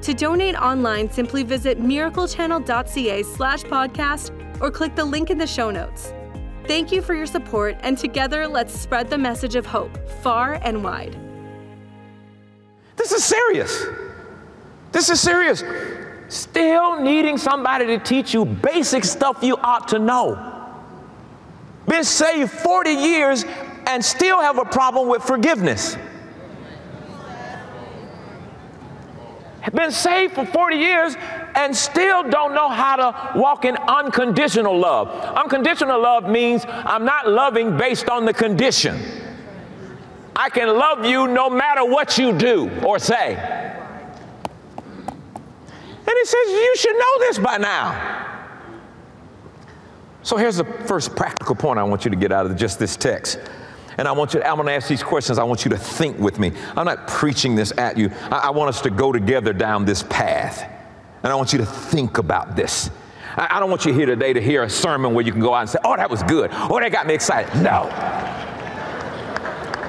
To 0.02 0.14
donate 0.14 0.56
online, 0.56 1.12
simply 1.12 1.44
visit 1.44 1.80
miraclechannel.ca 1.80 3.24
slash 3.24 3.64
podcast 3.64 4.32
or 4.62 4.72
click 4.72 4.96
the 4.96 5.06
link 5.06 5.30
in 5.30 5.38
the 5.38 5.48
show 5.48 5.70
notes. 5.70 6.14
Thank 6.66 6.92
you 6.92 7.02
for 7.02 7.14
your 7.14 7.26
support, 7.26 7.78
and 7.82 7.98
together 7.98 8.48
let's 8.48 8.78
spread 8.78 9.10
the 9.10 9.18
message 9.18 9.56
of 9.56 9.66
hope 9.66 9.96
far 10.22 10.56
and 10.64 10.84
wide. 10.84 11.18
This 12.96 13.12
is 13.12 13.24
serious. 13.24 13.86
This 14.92 15.10
is 15.10 15.22
serious 15.22 15.64
still 16.30 17.00
needing 17.00 17.38
somebody 17.38 17.86
to 17.88 18.00
teach 18.00 18.34
you 18.34 18.46
basic 18.46 19.04
stuff 19.04 19.40
you 19.42 19.58
ought 19.58 19.88
to 19.90 20.00
know. 20.00 20.54
Been 21.88 22.04
saved 22.04 22.52
40 22.52 22.90
years 22.92 23.46
and 23.86 24.04
still 24.04 24.42
have 24.42 24.58
a 24.58 24.66
problem 24.66 25.08
with 25.08 25.24
forgiveness. 25.24 25.98
Been 29.74 29.92
saved 29.92 30.34
for 30.34 30.46
40 30.46 30.76
years 30.78 31.16
and 31.56 31.76
still 31.76 32.24
don't 32.24 32.54
know 32.54 32.70
how 32.70 32.96
to 32.96 33.40
walk 33.40 33.66
in 33.66 33.76
unconditional 33.76 34.78
love. 34.78 35.10
Unconditional 35.36 36.02
love 36.02 36.30
means 36.30 36.66
I'm 36.68 37.04
not 37.04 37.28
loving 37.28 37.78
based 37.78 38.10
on 38.10 38.26
the 38.26 38.34
condition. 38.34 38.98
I 40.36 40.50
can 40.50 40.68
love 40.68 41.06
you 41.06 41.28
no 41.28 41.50
matter 41.50 41.84
what 41.84 42.18
you 42.18 42.32
do 42.32 42.70
or 42.82 43.00
say. 43.00 43.67
And 46.08 46.16
he 46.18 46.26
says, 46.26 46.48
You 46.48 46.74
should 46.78 46.96
know 46.96 47.20
this 47.20 47.40
by 47.40 47.58
now. 47.58 48.38
So 50.24 50.36
here's 50.36 50.58
the 50.58 50.66
first 50.66 51.16
practical 51.16 51.56
point 51.56 51.80
I 51.80 51.84
want 51.84 52.06
you 52.06 52.12
to 52.12 52.18
get 52.18 52.32
out 52.32 52.46
of 52.46 52.56
just 52.58 52.80
this 52.80 52.96
text. 52.98 53.40
And 53.98 54.08
I 54.08 54.12
want 54.12 54.34
you 54.34 54.40
to, 54.42 54.48
I'm 54.48 54.56
going 54.56 54.68
to 54.68 54.74
ask 54.74 54.88
these 54.88 55.02
questions. 55.02 55.40
I 55.40 55.44
want 55.44 55.66
you 55.66 55.72
to 55.72 55.78
think 55.78 56.20
with 56.20 56.38
me. 56.38 56.52
I'm 56.76 56.86
not 56.86 57.08
preaching 57.08 57.56
this 57.56 57.72
at 57.78 57.98
you. 57.98 58.12
I, 58.24 58.48
I 58.48 58.50
want 58.50 58.70
us 58.70 58.82
to 58.82 58.90
go 58.90 59.12
together 59.12 59.54
down 59.54 59.86
this 59.86 60.04
path. 60.04 60.70
And 61.24 61.32
I 61.32 61.36
want 61.36 61.52
you 61.52 61.60
to 61.60 61.66
think 61.66 62.18
about 62.18 62.56
this. 62.56 62.92
I, 63.38 63.48
I 63.52 63.60
don't 63.60 63.70
want 63.70 63.86
you 63.86 63.94
here 63.94 64.06
today 64.06 64.34
to 64.34 64.42
hear 64.42 64.64
a 64.64 64.70
sermon 64.70 65.14
where 65.14 65.26
you 65.26 65.32
can 65.32 65.42
go 65.42 65.54
out 65.54 65.62
and 65.62 65.70
say, 65.70 65.80
oh, 65.84 65.96
that 65.96 66.10
was 66.10 66.24
good. 66.24 66.52
Oh, 66.54 66.80
that 66.80 66.92
got 66.92 67.08
me 67.08 67.14
excited. 67.14 67.56
No. 67.62 67.90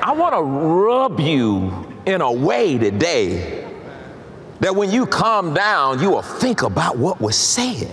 I 0.02 0.12
want 0.12 0.34
to 0.34 0.42
rub 0.42 1.20
you 1.20 2.00
in 2.06 2.20
a 2.22 2.32
way 2.32 2.78
today 2.78 3.57
that 4.60 4.74
when 4.74 4.90
you 4.90 5.06
calm 5.06 5.54
down, 5.54 6.00
you 6.00 6.10
will 6.10 6.22
think 6.22 6.62
about 6.62 6.98
what 6.98 7.20
was 7.20 7.36
said. 7.36 7.90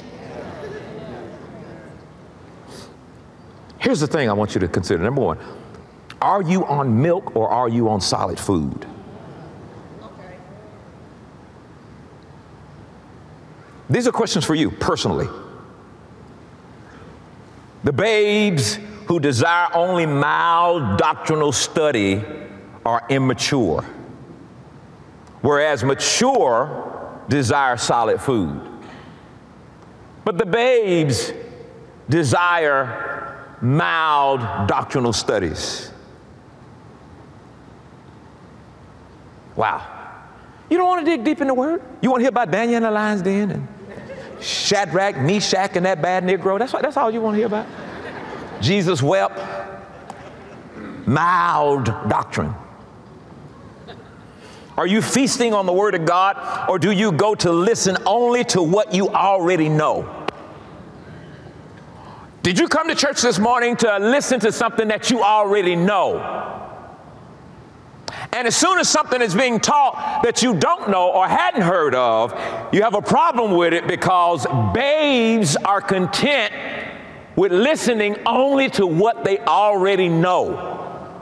Here's 3.80 4.00
the 4.00 4.08
thing 4.08 4.30
I 4.30 4.34
want 4.34 4.56
you 4.56 4.62
to 4.62 4.68
consider. 4.68 5.04
Number 5.04 5.22
one, 5.22 5.38
are 6.22 6.42
you 6.42 6.66
on 6.66 7.02
milk 7.02 7.36
or 7.36 7.50
are 7.50 7.70
you 7.70 7.88
on 7.90 8.02
solid 8.02 8.40
food? 8.40 8.86
These 13.90 14.08
are 14.08 14.12
questions 14.12 14.44
for 14.44 14.56
you 14.56 14.72
personally. 14.72 15.28
The 17.84 17.94
babes 17.94 18.80
who 19.06 19.20
desire 19.20 19.68
only 19.76 20.08
mild 20.08 20.98
doctrinal 20.98 21.52
study 21.52 22.24
are 22.84 23.06
immature, 23.10 23.86
whereas 25.46 25.84
mature 25.84 27.22
desire 27.30 27.78
solid 27.78 28.20
food. 28.20 28.60
But 30.24 30.40
the 30.40 30.46
babes 30.46 31.32
desire 32.10 33.58
mild 33.62 34.40
doctrinal 34.68 35.14
studies. 35.14 35.92
Wow. 39.56 39.86
You 40.68 40.80
don't 40.80 40.88
want 40.88 41.06
to 41.06 41.12
dig 41.12 41.24
deep 41.24 41.42
in 41.42 41.48
the 41.48 41.54
word? 41.54 41.80
You 42.02 42.10
want 42.10 42.22
to 42.22 42.24
hear 42.24 42.30
about 42.30 42.50
Daniel 42.50 42.78
and 42.78 42.86
the 42.86 42.92
lion's 42.92 43.22
den 43.22 43.52
and 43.52 43.68
Shadrach, 44.44 45.18
Meshach, 45.18 45.76
and 45.76 45.86
Abednego? 45.86 46.58
That's, 46.58 46.74
what, 46.74 46.82
that's 46.82 46.98
all 46.98 47.12
you 47.12 47.22
want 47.22 47.36
to 47.36 47.38
hear 47.38 47.46
about? 47.46 47.68
Jesus 48.62 49.04
wept. 49.04 49.40
Mild 51.06 51.86
doctrine. 51.86 52.56
Are 54.78 54.88
you 54.88 55.02
feasting 55.02 55.54
on 55.54 55.66
the 55.66 55.74
Word 55.74 55.96
of 55.96 56.06
God, 56.06 56.70
or 56.70 56.78
do 56.78 56.92
you 56.92 57.12
go 57.12 57.34
to 57.36 57.52
listen 57.52 57.98
only 58.06 58.44
to 58.46 58.62
what 58.62 58.94
you 58.94 59.10
already 59.10 59.70
know? 59.70 60.28
Did 62.44 62.60
you 62.60 62.68
come 62.68 62.90
to 62.90 62.96
church 62.96 63.22
this 63.22 63.40
morning 63.40 63.76
to 63.78 63.98
listen 63.98 64.40
to 64.42 64.52
something 64.52 64.90
that 64.90 65.10
you 65.10 65.24
already 65.24 65.76
know? 65.76 66.52
And 68.34 68.48
as 68.48 68.56
soon 68.56 68.80
as 68.80 68.90
something 68.90 69.22
is 69.22 69.34
being 69.34 69.62
taught 69.62 70.22
that 70.24 70.44
you 70.44 70.54
don't 70.54 70.90
know 70.90 71.10
or 71.10 71.28
hadn't 71.28 71.62
heard 71.62 71.96
of, 71.96 72.34
you 72.74 72.84
have 72.84 72.94
a 72.94 73.02
problem 73.02 73.56
with 73.56 73.74
it 73.74 73.88
because 73.88 74.46
babes 74.74 75.56
are 75.56 75.80
content 75.80 76.54
with 77.38 77.54
listening 77.54 78.18
only 78.26 78.70
to 78.72 78.86
what 78.86 79.24
they 79.24 79.40
already 79.40 80.10
know. 80.10 81.22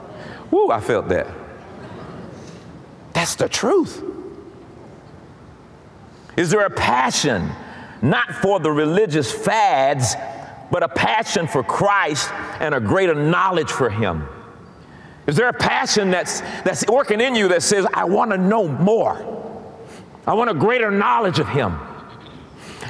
Woo, 0.50 0.70
I 0.70 0.80
felt 0.80 1.08
that. 1.08 1.43
That's 3.24 3.36
the 3.36 3.48
truth. 3.48 4.04
Is 6.36 6.50
there 6.50 6.66
a 6.66 6.68
passion 6.68 7.50
not 8.02 8.30
for 8.34 8.60
the 8.60 8.70
religious 8.70 9.32
fads, 9.32 10.14
but 10.70 10.82
a 10.82 10.88
passion 10.88 11.46
for 11.46 11.62
Christ 11.62 12.30
and 12.60 12.74
a 12.74 12.80
greater 12.80 13.14
knowledge 13.14 13.72
for 13.72 13.88
Him? 13.88 14.28
Is 15.26 15.36
there 15.36 15.48
a 15.48 15.54
passion 15.54 16.10
that's, 16.10 16.42
that's 16.64 16.86
working 16.86 17.22
in 17.22 17.34
you 17.34 17.48
that 17.48 17.62
says, 17.62 17.86
I 17.94 18.04
want 18.04 18.30
to 18.32 18.36
know 18.36 18.68
more? 18.68 19.16
I 20.26 20.34
want 20.34 20.50
a 20.50 20.54
greater 20.54 20.90
knowledge 20.90 21.38
of 21.38 21.48
Him. 21.48 21.78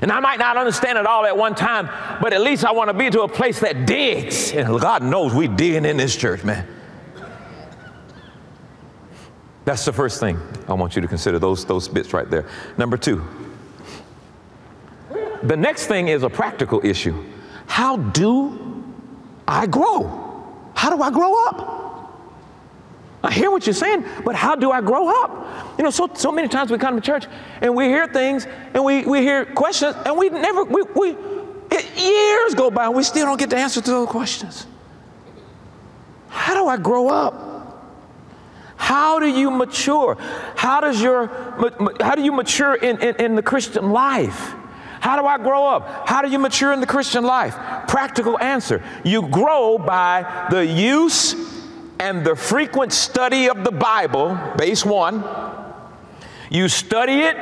And 0.03 0.11
I 0.11 0.19
might 0.19 0.41
not 0.41 0.57
understand 0.57 0.99
it 0.99 1.07
all 1.07 1.25
at 1.27 1.37
one 1.37 1.55
time, 1.55 1.89
but 2.21 2.33
at 2.33 2.41
least 2.41 2.65
I 2.65 2.73
want 2.73 2.91
to 2.91 2.95
be 2.95 3.09
to 3.09 3.23
a 3.23 3.29
place 3.29 3.61
that 3.61 3.87
digs. 3.87 4.51
And 4.51 4.81
God 4.81 5.05
knows 5.05 5.33
we 5.33 5.47
digging 5.47 5.85
in 5.85 5.97
this 5.97 6.17
church, 6.17 6.43
man. 6.43 6.67
That's 9.65 9.85
the 9.85 9.93
first 9.93 10.21
thing 10.21 10.39
I 10.69 10.75
want 10.75 10.95
you 10.95 11.03
to 11.03 11.09
consider, 11.09 11.39
those, 11.39 11.65
those 11.65 11.89
bits 11.89 12.13
right 12.13 12.29
there. 12.29 12.47
Number 12.77 12.97
two, 12.97 13.25
the 15.43 15.57
next 15.57 15.87
thing 15.87 16.09
is 16.09 16.23
a 16.23 16.31
practical 16.31 16.85
issue. 16.85 17.25
How 17.67 17.97
do 17.97 18.85
I 19.49 19.67
grow? 19.67 20.73
How 20.75 20.95
do 20.95 21.03
I 21.03 21.11
grow 21.11 21.47
up? 21.47 21.83
I 23.23 23.33
hear 23.33 23.51
what 23.51 23.67
you're 23.67 23.73
saying, 23.73 24.05
but 24.23 24.35
how 24.35 24.55
do 24.55 24.71
I 24.71 24.83
grow 24.83 25.09
up? 25.25 25.79
You 25.79 25.85
know, 25.85 25.91
so, 25.91 26.11
so 26.13 26.31
many 26.31 26.47
times 26.47 26.71
we 26.71 26.77
come 26.77 26.95
to 26.95 27.01
church 27.01 27.25
and 27.63 27.75
we 27.75 27.87
hear 27.87 28.07
things 28.07 28.47
and 28.75 28.85
we, 28.85 29.05
we 29.07 29.21
hear 29.21 29.47
questions 29.47 29.97
and 30.05 30.19
we 30.19 30.29
never, 30.29 30.65
we, 30.65 30.83
we, 30.95 31.17
years 31.97 32.55
go 32.55 32.71
by 32.71 32.85
and 32.85 32.95
we 32.95 33.03
still 33.03 33.27
don't 33.27 33.39
get 33.39 33.49
the 33.51 33.57
answer 33.57 33.81
to 33.81 33.91
those 33.91 34.09
questions. 34.09 34.67
How 36.29 36.55
do 36.55 36.69
I 36.69 36.77
grow 36.77 37.09
up? 37.09 37.54
How 38.77 39.19
do 39.19 39.27
you 39.27 39.51
mature? 39.51 40.17
How 40.57 40.81
does 40.81 41.01
your, 41.01 41.29
how 42.01 42.15
do 42.15 42.23
you 42.23 42.33
mature 42.33 42.75
in, 42.75 43.01
in, 43.01 43.17
in 43.17 43.35
the 43.35 43.43
Christian 43.43 43.91
life? 43.91 44.55
How 45.01 45.21
do 45.21 45.27
I 45.27 45.37
grow 45.39 45.67
up? 45.67 46.09
How 46.09 46.23
do 46.23 46.31
you 46.31 46.39
mature 46.39 46.73
in 46.73 46.81
the 46.81 46.87
Christian 46.87 47.25
life? 47.25 47.55
Practical 47.89 48.39
answer. 48.39 48.83
You 49.05 49.29
grow 49.29 49.79
by 49.79 50.47
the 50.51 50.65
use 50.65 51.35
and 52.01 52.25
the 52.25 52.35
frequent 52.35 52.93
study 52.93 53.49
of 53.49 53.65
the 53.65 53.71
Bible, 53.71 54.39
base 54.57 54.85
one, 54.85 55.25
you 56.51 56.69
study 56.69 57.21
it, 57.21 57.37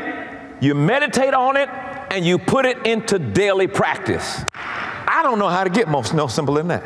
you 0.61 0.75
meditate 0.75 1.35
on 1.35 1.57
it, 1.57 1.69
and 2.11 2.25
you 2.27 2.39
put 2.39 2.67
it 2.67 2.87
into 2.87 3.19
daily 3.19 3.67
practice. 3.67 4.45
I 4.55 5.23
don't 5.23 5.39
know 5.39 5.49
how 5.49 5.65
to 5.65 5.71
get 5.71 5.89
more 5.89 6.03
no 6.15 6.27
simple 6.27 6.55
than 6.55 6.69
that. 6.69 6.83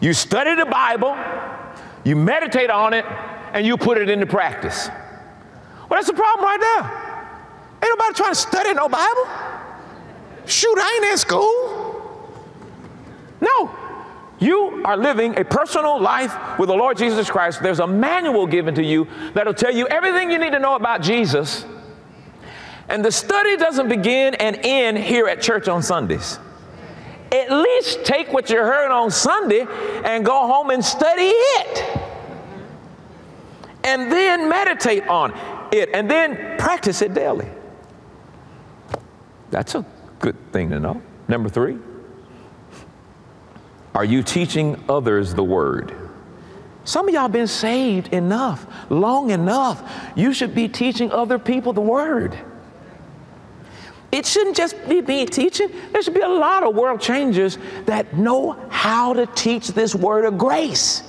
You 0.00 0.12
study 0.12 0.54
the 0.54 0.66
Bible, 0.66 1.16
you 2.04 2.16
meditate 2.16 2.70
on 2.70 2.94
it, 2.94 3.04
and 3.52 3.66
you 3.66 3.76
put 3.76 3.98
it 3.98 4.08
into 4.10 4.26
practice. 4.26 4.88
Well, 4.88 5.98
that's 5.98 6.06
the 6.06 6.14
problem 6.14 6.44
right 6.44 6.60
there. 6.60 7.08
Ain't 7.82 7.98
nobody 7.98 8.14
trying 8.14 8.32
to 8.32 8.40
study 8.40 8.74
no 8.74 8.88
Bible. 8.88 9.26
Shoot, 10.46 10.78
I 10.78 10.94
ain't 10.96 11.12
in 11.12 11.18
school. 11.18 12.32
No, 13.40 13.70
you 14.40 14.82
are 14.84 14.96
living 14.96 15.38
a 15.38 15.44
personal 15.44 16.00
life 16.00 16.58
with 16.58 16.68
the 16.68 16.74
Lord 16.74 16.96
Jesus 16.96 17.30
Christ. 17.30 17.62
There's 17.62 17.80
a 17.80 17.86
manual 17.86 18.46
given 18.46 18.74
to 18.74 18.84
you 18.84 19.06
that'll 19.34 19.54
tell 19.54 19.74
you 19.74 19.86
everything 19.88 20.30
you 20.30 20.38
need 20.38 20.52
to 20.52 20.58
know 20.58 20.74
about 20.74 21.02
Jesus. 21.02 21.64
And 22.88 23.04
the 23.04 23.12
study 23.12 23.56
doesn't 23.56 23.88
begin 23.88 24.34
and 24.34 24.58
end 24.62 24.98
here 24.98 25.26
at 25.28 25.42
church 25.42 25.68
on 25.68 25.82
Sundays. 25.82 26.38
At 27.32 27.50
least 27.50 28.04
take 28.04 28.32
what 28.32 28.48
you 28.48 28.56
heard 28.56 28.90
on 28.90 29.10
Sunday 29.10 29.66
and 30.04 30.24
go 30.24 30.46
home 30.46 30.70
and 30.70 30.84
study 30.84 31.30
it. 31.32 32.00
And 33.84 34.10
then 34.10 34.48
meditate 34.48 35.06
on 35.08 35.32
it 35.72 35.90
and 35.92 36.10
then 36.10 36.58
practice 36.58 37.02
it 37.02 37.14
daily. 37.14 37.48
That's 39.50 39.74
a 39.74 39.84
good 40.18 40.36
thing 40.52 40.70
to 40.70 40.80
know. 40.80 41.02
Number 41.26 41.48
three, 41.48 41.78
are 43.94 44.04
you 44.04 44.22
teaching 44.22 44.82
others 44.88 45.34
the 45.34 45.44
word? 45.44 45.94
Some 46.84 47.08
of 47.08 47.14
y'all 47.14 47.28
been 47.28 47.46
saved 47.46 48.14
enough, 48.14 48.66
long 48.90 49.30
enough. 49.30 49.82
You 50.16 50.32
should 50.32 50.54
be 50.54 50.68
teaching 50.68 51.12
other 51.12 51.38
people 51.38 51.74
the 51.74 51.82
word. 51.82 52.38
It 54.10 54.24
shouldn't 54.24 54.56
just 54.56 54.88
be 54.88 55.02
me 55.02 55.26
teaching. 55.26 55.68
There 55.92 56.02
should 56.02 56.14
be 56.14 56.20
a 56.20 56.28
lot 56.28 56.62
of 56.62 56.74
world 56.74 57.00
changers 57.00 57.58
that 57.84 58.16
know 58.16 58.52
how 58.70 59.12
to 59.12 59.26
teach 59.26 59.68
this 59.68 59.94
word 59.94 60.24
of 60.24 60.38
grace. 60.38 61.02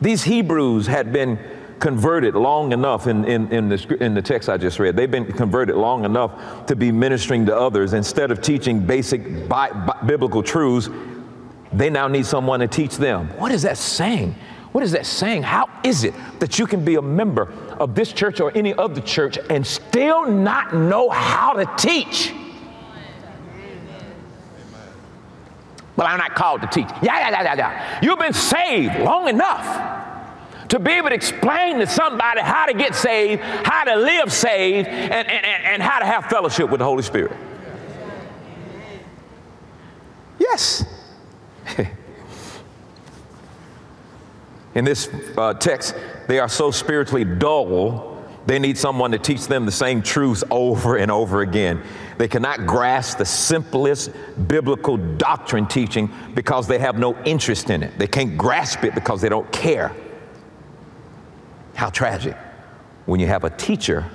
These 0.00 0.22
Hebrews 0.22 0.86
had 0.86 1.12
been 1.12 1.38
converted 1.80 2.34
long 2.34 2.72
enough 2.72 3.06
in, 3.06 3.24
in, 3.24 3.52
in, 3.52 3.68
the, 3.68 3.96
in 4.00 4.14
the 4.14 4.22
text 4.22 4.48
I 4.48 4.56
just 4.56 4.78
read. 4.78 4.96
They've 4.96 5.10
been 5.10 5.32
converted 5.32 5.76
long 5.76 6.04
enough 6.04 6.66
to 6.66 6.76
be 6.76 6.92
ministering 6.92 7.46
to 7.46 7.56
others. 7.56 7.92
Instead 7.92 8.30
of 8.30 8.40
teaching 8.40 8.80
basic 8.84 9.48
bi- 9.48 9.70
bi- 9.70 9.98
biblical 10.06 10.42
truths, 10.42 10.88
they 11.72 11.90
now 11.90 12.08
need 12.08 12.26
someone 12.26 12.60
to 12.60 12.68
teach 12.68 12.96
them. 12.96 13.28
What 13.38 13.52
is 13.52 13.62
that 13.62 13.76
saying? 13.76 14.34
What 14.72 14.84
is 14.84 14.92
that 14.92 15.06
saying? 15.06 15.42
How 15.42 15.68
is 15.82 16.04
it 16.04 16.14
that 16.40 16.58
you 16.58 16.66
can 16.66 16.84
be 16.84 16.96
a 16.96 17.02
member 17.02 17.52
of 17.78 17.94
this 17.94 18.12
church 18.12 18.40
or 18.40 18.52
any 18.56 18.74
other 18.74 19.00
church 19.00 19.38
and 19.48 19.66
still 19.66 20.26
not 20.26 20.74
know 20.74 21.08
how 21.08 21.54
to 21.54 21.70
teach? 21.76 22.32
Well, 25.96 26.06
I'm 26.06 26.18
not 26.18 26.36
called 26.36 26.60
to 26.62 26.68
teach. 26.68 26.88
Yeah, 27.02 27.18
yeah, 27.18 27.30
yeah, 27.30 27.42
yeah, 27.42 27.54
yeah. 27.56 28.00
You've 28.02 28.20
been 28.20 28.32
saved 28.32 29.00
long 29.00 29.28
enough 29.28 30.68
to 30.68 30.78
be 30.78 30.92
able 30.92 31.08
to 31.08 31.14
explain 31.14 31.78
to 31.78 31.86
somebody 31.86 32.40
how 32.40 32.66
to 32.66 32.74
get 32.74 32.94
saved, 32.94 33.42
how 33.42 33.84
to 33.84 33.96
live 33.96 34.32
saved, 34.32 34.86
and, 34.86 35.28
and, 35.28 35.44
and 35.44 35.82
how 35.82 35.98
to 35.98 36.04
have 36.04 36.26
fellowship 36.26 36.70
with 36.70 36.78
the 36.78 36.84
Holy 36.84 37.02
Spirit. 37.02 37.32
Yes. 40.38 40.84
In 44.78 44.84
this 44.84 45.08
uh, 45.36 45.54
text, 45.54 45.96
they 46.28 46.38
are 46.38 46.48
so 46.48 46.70
spiritually 46.70 47.24
dull 47.24 48.24
They 48.46 48.60
need 48.60 48.78
someone 48.78 49.10
to 49.10 49.18
teach 49.18 49.48
them 49.48 49.66
the 49.66 49.72
same 49.72 50.02
truths 50.02 50.44
over 50.52 50.98
and 50.98 51.10
over 51.10 51.42
again. 51.42 51.82
They 52.16 52.28
cannot 52.28 52.64
grasp 52.64 53.18
the 53.18 53.24
simplest 53.24 54.12
biblical 54.46 54.96
doctrine 54.96 55.66
teaching 55.66 56.08
because 56.32 56.68
they 56.68 56.78
have 56.78 56.96
no 56.96 57.20
interest 57.24 57.70
in 57.70 57.82
it. 57.82 57.98
They 57.98 58.06
can't 58.06 58.38
grasp 58.38 58.84
it 58.84 58.94
because 58.94 59.20
they 59.20 59.28
don't 59.28 59.50
care. 59.50 59.90
How 61.74 61.90
tragic 61.90 62.36
when 63.06 63.18
you 63.18 63.26
have 63.26 63.42
a 63.42 63.50
teacher 63.50 64.08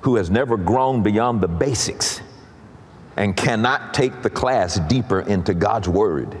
who 0.00 0.16
has 0.16 0.30
never 0.30 0.56
grown 0.56 1.02
beyond 1.02 1.42
the 1.42 1.48
basics 1.48 2.22
and 3.18 3.36
cannot 3.36 3.92
take 3.92 4.22
the 4.22 4.30
class 4.30 4.78
deeper 4.88 5.20
into 5.20 5.52
God's 5.52 5.90
Word. 5.90 6.38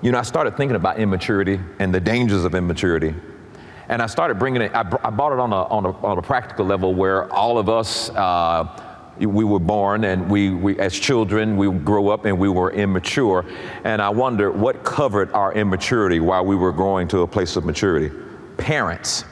You 0.00 0.12
know, 0.12 0.18
I 0.18 0.22
started 0.22 0.56
thinking 0.56 0.76
about 0.76 0.98
immaturity 0.98 1.58
and 1.80 1.92
the 1.92 2.00
dangers 2.00 2.44
of 2.44 2.54
immaturity. 2.54 3.14
And 3.88 4.00
I 4.00 4.06
started 4.06 4.38
bringing 4.38 4.62
it, 4.62 4.74
I, 4.74 4.84
br- 4.84 4.98
I 5.02 5.10
brought 5.10 5.32
it 5.32 5.40
on 5.40 5.52
a, 5.52 5.62
on, 5.64 5.86
a, 5.86 5.90
on 6.06 6.18
a 6.18 6.22
practical 6.22 6.66
level 6.66 6.94
where 6.94 7.32
all 7.32 7.58
of 7.58 7.68
us, 7.68 8.10
uh, 8.10 8.84
we 9.18 9.44
were 9.44 9.58
born 9.58 10.04
and 10.04 10.30
we, 10.30 10.50
we, 10.50 10.78
as 10.78 10.96
children, 10.96 11.56
we 11.56 11.68
grew 11.70 12.10
up 12.10 12.24
and 12.24 12.38
we 12.38 12.48
were 12.48 12.70
immature. 12.70 13.44
And 13.82 14.00
I 14.00 14.10
wonder 14.10 14.52
what 14.52 14.84
covered 14.84 15.32
our 15.32 15.52
immaturity 15.52 16.20
while 16.20 16.44
we 16.44 16.54
were 16.54 16.70
growing 16.70 17.08
to 17.08 17.22
a 17.22 17.26
place 17.26 17.56
of 17.56 17.64
maturity. 17.64 18.14
Parents. 18.56 19.24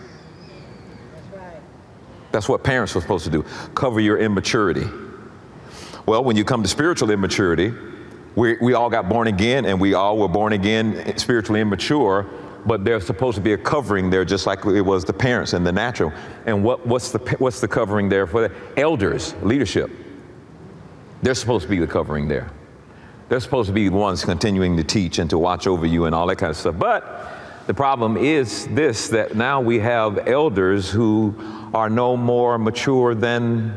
That's 2.33 2.49
what 2.49 2.65
parents 2.65 2.97
are 2.97 3.01
supposed 3.01 3.25
to 3.25 3.31
do 3.31 3.43
cover 3.75 4.01
your 4.01 4.19
immaturity. 4.19 4.87
Well, 6.07 6.25
when 6.25 6.37
you 6.37 6.45
come 6.45 6.63
to 6.63 6.69
spiritual 6.69 7.11
immaturity, 7.11 7.73
we, 8.37 8.57
we 8.61 8.75
all 8.75 8.91
got 8.91 9.09
born 9.09 9.27
again 9.27 9.65
and 9.65 9.81
we 9.81 9.95
all 9.95 10.19
were 10.19 10.29
born 10.29 10.53
again 10.53 11.17
spiritually 11.17 11.61
immature, 11.61 12.27
but 12.67 12.85
there's 12.85 13.07
supposed 13.07 13.37
to 13.37 13.41
be 13.41 13.55
a 13.55 13.59
covering 13.59 14.11
there 14.11 14.25
just 14.25 14.47
like 14.47 14.65
it 14.67 14.83
was 14.83 15.05
the 15.05 15.13
parents 15.13 15.55
and 15.55 15.67
the 15.67 15.73
natural. 15.73 16.13
And 16.45 16.63
what, 16.63 16.87
what's, 16.87 17.11
the, 17.11 17.19
what's 17.39 17.61
the 17.61 17.69
covering 17.69 18.11
there 18.11 18.27
for 18.27 18.47
the 18.47 18.55
elders, 18.77 19.35
leadership? 19.43 19.91
They're 21.23 21.35
supposed 21.35 21.65
to 21.65 21.71
be 21.71 21.79
the 21.79 21.87
covering 21.87 22.29
there. 22.29 22.51
They're 23.31 23.41
supposed 23.41 23.69
to 23.69 23.73
be 23.73 23.89
the 23.89 23.97
ones 23.97 24.25
continuing 24.25 24.77
to 24.77 24.85
teach 24.85 25.19
and 25.19 25.31
to 25.31 25.39
watch 25.39 25.67
over 25.67 25.87
you 25.87 26.05
and 26.05 26.15
all 26.15 26.27
that 26.27 26.37
kind 26.37 26.51
of 26.51 26.57
stuff. 26.57 26.79
But 26.79 27.33
the 27.67 27.75
problem 27.75 28.19
is 28.19 28.67
this 28.69 29.09
that 29.09 29.35
now 29.35 29.63
we 29.63 29.79
have 29.79 30.29
elders 30.29 30.91
who 30.91 31.35
are 31.73 31.89
no 31.89 32.17
more 32.17 32.59
mature 32.59 33.15
than 33.15 33.75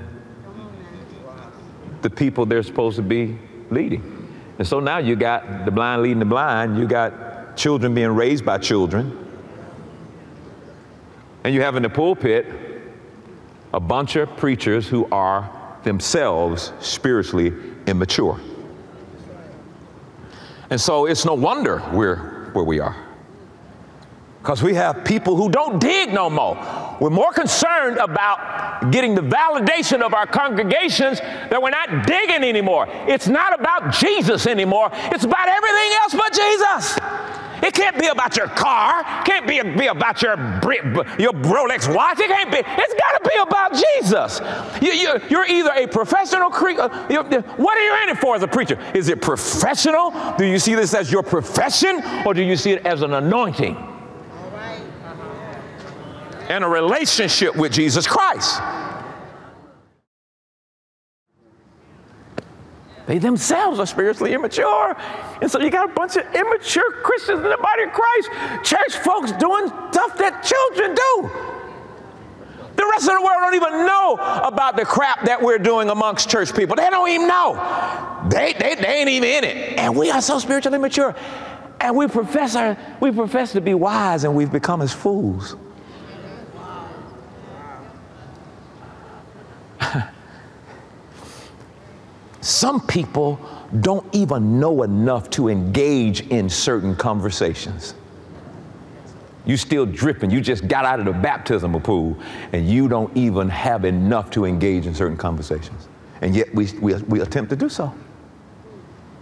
the 2.02 2.10
people 2.10 2.46
they're 2.46 2.62
supposed 2.62 2.98
to 2.98 3.02
be 3.02 3.38
leading. 3.72 4.19
And 4.60 4.68
so 4.68 4.80
now 4.80 4.98
you 4.98 5.16
got 5.16 5.66
the 5.66 5.72
blind 5.72 6.04
leading 6.04 6.20
the 6.20 6.26
blind, 6.26 6.78
you 6.78 6.86
got 6.86 7.56
children 7.56 7.94
being 7.96 8.10
raised 8.10 8.46
by 8.46 8.58
children, 8.58 9.26
and 11.44 11.56
you 11.56 11.62
have 11.62 11.78
in 11.78 11.84
the 11.84 11.90
pulpit 11.90 12.46
a 13.74 13.80
bunch 13.80 14.18
of 14.18 14.36
preachers 14.36 14.88
who 14.88 15.08
are 15.12 15.50
themselves 15.84 16.74
spiritually 16.82 17.54
immature. 17.88 18.40
And 20.70 20.80
so 20.80 21.06
it's 21.06 21.26
no 21.26 21.34
wonder 21.34 21.82
we're 21.94 22.52
where 22.52 22.66
we 22.66 22.80
are. 22.80 23.09
Because 24.42 24.64
we 24.64 24.74
have 24.76 25.04
people 25.04 25.36
who 25.36 25.50
don't 25.50 25.80
dig 25.80 26.14
no 26.14 26.30
more. 26.30 26.56
We're 27.02 27.10
more 27.10 27.32
concerned 27.34 27.98
about 27.98 28.92
getting 28.92 29.14
the 29.14 29.22
validation 29.22 30.02
of 30.02 30.14
our 30.14 30.26
congregations 30.26 31.20
that 31.20 31.62
we're 31.62 31.70
not 31.70 32.08
digging 32.08 32.44
anymore. 32.44 32.88
It's 32.90 33.28
not 33.28 33.60
about 33.60 33.94
Jesus 33.94 34.48
anymore. 34.48 34.90
It's 34.94 35.26
about 35.26 35.50
everything 35.50 35.92
else 36.02 36.14
but 36.14 36.34
Jesus. 36.34 37.00
It 37.62 37.74
can't 37.74 38.00
be 38.00 38.08
about 38.08 38.38
your 38.38 38.48
car. 38.48 39.02
It 39.02 39.26
can't 39.26 39.46
be, 39.46 39.62
be 39.78 39.88
about 39.88 40.22
your, 40.22 40.38
your 41.20 41.34
Rolex 41.34 41.94
watch. 41.94 42.20
It 42.20 42.28
can't 42.28 42.50
be. 42.50 42.60
It's 42.60 42.94
got 42.94 43.22
to 43.22 43.30
be 43.30 43.36
about 43.42 43.74
Jesus. 43.74 44.42
You, 44.82 44.94
you, 44.94 45.20
you're 45.30 45.46
either 45.46 45.72
a 45.76 45.88
professional 45.88 46.50
creature. 46.50 46.84
Uh, 46.84 47.42
what 47.58 47.78
are 47.78 47.84
you 47.84 48.04
in 48.04 48.10
it 48.16 48.18
for 48.20 48.36
as 48.36 48.44
a 48.44 48.48
preacher? 48.48 48.80
Is 48.94 49.10
it 49.10 49.22
professional? 49.22 50.14
Do 50.38 50.46
you 50.46 50.60
see 50.60 50.76
this 50.76 50.94
as 50.94 51.12
your 51.12 51.24
profession 51.24 52.02
or 52.26 52.34
do 52.34 52.42
you 52.42 52.56
see 52.56 52.72
it 52.72 52.86
as 52.86 53.02
an 53.02 53.14
anointing? 53.14 53.99
And 56.50 56.64
a 56.64 56.68
relationship 56.68 57.56
with 57.56 57.72
Jesus 57.72 58.08
Christ. 58.08 58.60
They 63.06 63.18
themselves 63.18 63.80
are 63.80 63.88
spiritually 63.88 64.34
immature. 64.34 64.96
And 65.42 65.50
so 65.50 65.60
you 65.60 65.72
got 65.72 65.90
a 65.90 65.94
bunch 65.94 66.16
of 66.16 66.24
immature 66.36 66.92
Christians 67.02 67.40
in 67.40 67.50
the 67.50 67.58
body 67.58 67.84
of 67.84 67.92
Christ, 67.92 68.30
church 68.64 69.04
folks 69.04 69.32
doing 69.32 69.68
stuff 69.92 70.18
that 70.18 70.44
children 70.44 70.94
do. 70.94 71.30
The 72.76 72.86
rest 72.86 73.10
of 73.10 73.16
the 73.16 73.22
world 73.22 73.40
don't 73.40 73.56
even 73.56 73.86
know 73.86 74.14
about 74.44 74.78
the 74.78 74.86
crap 74.86 75.26
that 75.26 75.42
we're 75.42 75.58
doing 75.58 75.90
amongst 75.90 76.30
church 76.30 76.56
people. 76.56 76.76
They 76.76 76.90
don't 76.90 77.10
even 77.10 77.28
know. 77.28 78.28
They, 78.30 78.54
they, 78.54 78.76
they 78.76 79.00
ain't 79.00 79.10
even 79.10 79.30
in 79.30 79.44
it. 79.44 79.80
And 79.80 79.98
we 79.98 80.12
are 80.12 80.22
so 80.22 80.40
spiritually 80.40 80.78
mature. 80.78 81.16
And 81.82 81.96
we 81.96 82.08
profess, 82.08 82.56
our, 82.56 82.78
we 83.02 83.12
profess 83.12 83.54
to 83.54 83.62
be 83.62 83.74
wise 83.74 84.24
and 84.24 84.36
we've 84.36 84.52
become 84.52 84.82
as 84.82 84.94
fools. 84.94 85.56
Some 92.42 92.86
people 92.88 93.40
don't 93.82 94.06
even 94.16 94.60
know 94.60 94.84
enough 94.84 95.30
to 95.32 95.50
engage 95.50 96.22
in 96.28 96.50
certain 96.50 96.96
conversations. 96.96 97.96
You 99.46 99.58
still 99.58 99.86
dripping. 99.86 100.30
You 100.30 100.42
just 100.42 100.68
got 100.68 100.86
out 100.86 101.00
of 101.00 101.06
the 101.06 101.14
baptismal 101.14 101.80
pool 101.82 102.18
and 102.54 102.70
you 102.70 102.88
don't 102.88 103.16
even 103.18 103.50
have 103.50 103.84
enough 103.84 104.30
to 104.32 104.46
engage 104.46 104.86
in 104.86 104.94
certain 104.94 105.18
conversations. 105.18 105.88
And 106.22 106.36
yet 106.36 106.54
we, 106.54 106.68
we, 106.80 106.96
we 106.96 107.22
attempt 107.22 107.50
to 107.50 107.56
do 107.56 107.70
so 107.70 107.94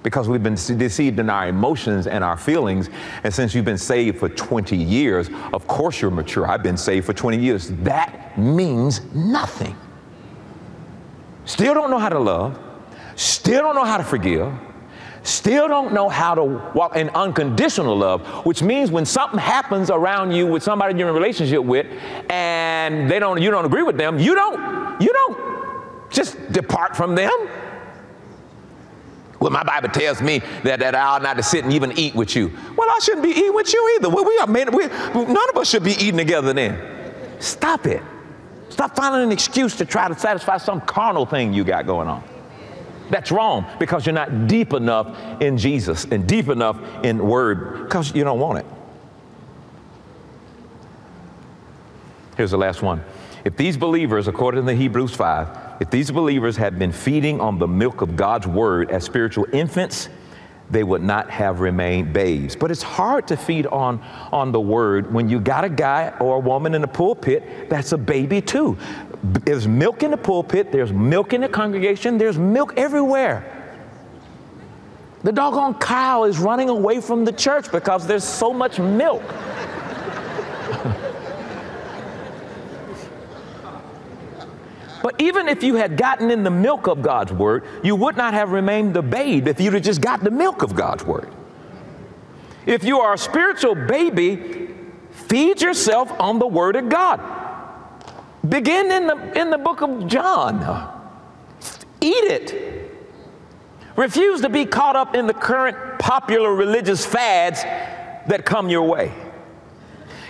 because 0.04 0.30
we've 0.30 0.44
been 0.44 0.56
deceived 0.56 1.20
in 1.20 1.30
our 1.30 1.48
emotions 1.48 2.08
and 2.08 2.24
our 2.24 2.38
feelings. 2.38 2.90
And 3.24 3.34
since 3.34 3.54
you've 3.56 3.66
been 3.66 3.78
saved 3.78 4.20
for 4.20 4.30
20 4.30 4.76
years, 4.76 5.30
of 5.54 5.68
course 5.68 6.02
you're 6.02 6.12
mature. 6.12 6.48
I've 6.48 6.64
been 6.64 6.78
saved 6.78 7.06
for 7.06 7.14
20 7.14 7.38
years. 7.38 7.70
That 7.70 8.38
means 8.38 9.02
nothing. 9.14 9.76
Still 11.46 11.74
don't 11.74 11.90
know 11.90 12.00
how 12.00 12.10
to 12.10 12.20
love 12.20 12.60
still 13.48 13.62
don't 13.62 13.76
know 13.76 13.86
how 13.86 13.96
to 13.96 14.04
forgive, 14.04 14.54
still 15.24 15.70
don't 15.70 15.94
know 15.94 16.10
how 16.10 16.36
to 16.36 16.44
walk 16.44 16.98
in 16.98 17.08
unconditional 17.12 17.96
love, 17.96 18.28
which 18.46 18.62
means 18.62 18.92
when 18.92 19.06
something 19.06 19.40
happens 19.40 19.90
around 19.90 20.34
you 20.34 20.46
with 20.46 20.62
somebody 20.62 21.00
you're 21.00 21.08
in 21.08 21.16
a 21.16 21.18
relationship 21.18 21.64
with 21.64 21.88
and 22.30 23.10
they 23.10 23.20
don't 23.20 23.42
you 23.42 23.50
don't 23.50 23.64
agree 23.64 23.84
with 23.84 23.96
them, 23.96 24.20
you 24.20 24.36
don't 24.36 25.02
you 25.02 25.14
don't 25.14 26.12
just 26.12 26.52
depart 26.52 26.98
from 26.98 27.16
them. 27.16 27.32
Well, 29.40 29.52
my 29.52 29.64
Bible 29.64 29.90
tells 29.90 30.22
me 30.22 30.40
that, 30.64 30.80
that 30.80 30.94
I 30.94 31.04
ought 31.04 31.22
not 31.22 31.38
to 31.38 31.44
sit 31.44 31.64
and 31.64 31.72
even 31.72 31.98
eat 31.98 32.16
with 32.16 32.36
you. 32.36 32.52
Well, 32.76 32.90
I 32.90 33.00
shouldn't 33.02 33.24
be 33.24 33.30
eating 33.30 33.54
with 33.54 33.72
you 33.72 33.98
either. 33.98 34.10
We 34.10 34.40
are 34.40 34.48
made, 34.48 34.74
we, 34.74 34.88
none 34.88 35.50
of 35.52 35.56
us 35.56 35.70
should 35.70 35.84
be 35.84 35.92
eating 35.92 36.18
together 36.18 36.52
then. 36.52 36.78
Stop 37.40 37.86
it. 37.86 38.02
Stop 38.70 38.96
finding 38.96 39.22
an 39.22 39.32
excuse 39.32 39.76
to 39.78 39.86
try 39.86 40.08
to 40.10 40.18
satisfy 40.18 40.58
some 40.58 40.82
carnal 40.82 41.26
thing 41.26 41.54
you 41.54 41.64
got 41.64 41.86
going 41.86 42.08
on. 42.08 42.24
That's 43.10 43.32
wrong 43.32 43.66
because 43.80 44.06
you're 44.06 44.14
not 44.14 44.48
deep 44.48 44.74
enough 44.74 45.42
in 45.42 45.58
Jesus 45.58 46.06
and 46.06 46.28
deep 46.28 46.50
enough 46.50 46.80
in 47.04 47.26
Word 47.26 47.84
because 47.84 48.14
you 48.14 48.24
don't 48.24 48.40
want 48.40 48.60
it. 48.60 48.66
Here's 52.36 52.52
the 52.52 52.58
last 52.58 52.82
one. 52.82 53.04
If 53.46 53.56
these 53.56 53.78
believers, 53.78 54.28
according 54.28 54.66
to 54.66 54.74
Hebrews 54.74 55.16
5, 55.16 55.82
if 55.82 55.90
these 55.90 56.12
believers 56.12 56.58
had 56.58 56.78
been 56.78 56.92
feeding 56.92 57.40
on 57.40 57.60
the 57.60 57.68
milk 57.68 58.02
of 58.02 58.16
God's 58.16 58.46
Word 58.46 58.92
as 58.92 59.04
spiritual 59.04 59.48
infants, 59.54 60.10
they 60.70 60.84
would 60.84 61.02
not 61.02 61.30
have 61.30 61.60
remained 61.60 62.14
babes. 62.14 62.56
But 62.56 62.72
it's 62.72 62.84
hard 62.84 63.28
to 63.30 63.38
feed 63.38 63.68
on, 63.68 64.02
on 64.32 64.52
the 64.52 64.60
word 64.60 65.14
when 65.14 65.30
you 65.30 65.40
got 65.40 65.64
a 65.64 65.70
guy 65.70 66.14
or 66.20 66.36
a 66.36 66.40
woman 66.40 66.74
in 66.76 66.82
the 66.82 66.88
pulpit 66.88 67.70
that's 67.70 67.94
a 67.94 67.98
baby 67.98 68.42
too. 68.42 68.78
There's 69.24 69.68
milk 69.68 70.04
in 70.04 70.12
the 70.12 70.18
pulpit, 70.18 70.72
there's 70.72 70.94
milk 70.94 71.34
in 71.34 71.42
the 71.42 71.50
congregation, 71.50 72.18
there's 72.18 72.38
milk 72.38 72.74
everywhere. 72.78 73.54
The 75.24 75.32
doggone 75.32 75.74
cow 75.76 76.26
is 76.26 76.38
running 76.38 76.70
away 76.70 77.02
from 77.02 77.26
the 77.26 77.32
church 77.32 77.72
because 77.72 78.06
there's 78.06 78.24
so 78.24 78.54
much 78.54 78.80
milk. 78.80 79.24
but 85.02 85.20
even 85.20 85.48
if 85.48 85.64
you 85.64 85.76
had 85.76 85.98
gotten 85.98 86.30
in 86.30 86.44
the 86.44 86.52
milk 86.52 86.88
of 86.88 87.02
God's 87.02 87.34
word, 87.34 87.66
you 87.84 87.96
would 87.96 88.16
not 88.16 88.36
have 88.36 88.52
remained 88.52 88.94
the 88.94 89.02
babe 89.02 89.48
if 89.48 89.60
you'd 89.60 89.74
have 89.74 89.82
just 89.84 90.02
got 90.02 90.24
the 90.24 90.32
milk 90.32 90.62
of 90.62 90.76
God's 90.76 91.04
word. 91.04 91.34
If 92.68 92.84
you 92.84 93.00
are 93.00 93.14
a 93.14 93.18
spiritual 93.18 93.74
baby, 93.74 94.70
feed 95.10 95.62
yourself 95.62 96.12
on 96.20 96.38
the 96.38 96.48
word 96.48 96.76
of 96.76 96.90
God. 96.90 97.47
Begin 98.50 98.92
in 98.92 99.08
the, 99.08 99.40
in 99.40 99.50
the 99.50 99.58
book 99.58 99.82
of 99.82 100.08
John. 100.08 100.60
Eat 102.02 102.12
it. 102.12 102.92
Refuse 103.96 104.42
to 104.42 104.50
be 104.50 104.66
caught 104.66 104.96
up 104.96 105.16
in 105.16 105.26
the 105.26 105.34
current 105.34 106.00
popular 106.00 106.54
religious 106.54 107.06
fads 107.06 107.64
that 107.64 108.46
come 108.46 108.70
your 108.70 108.84
way. 108.84 109.12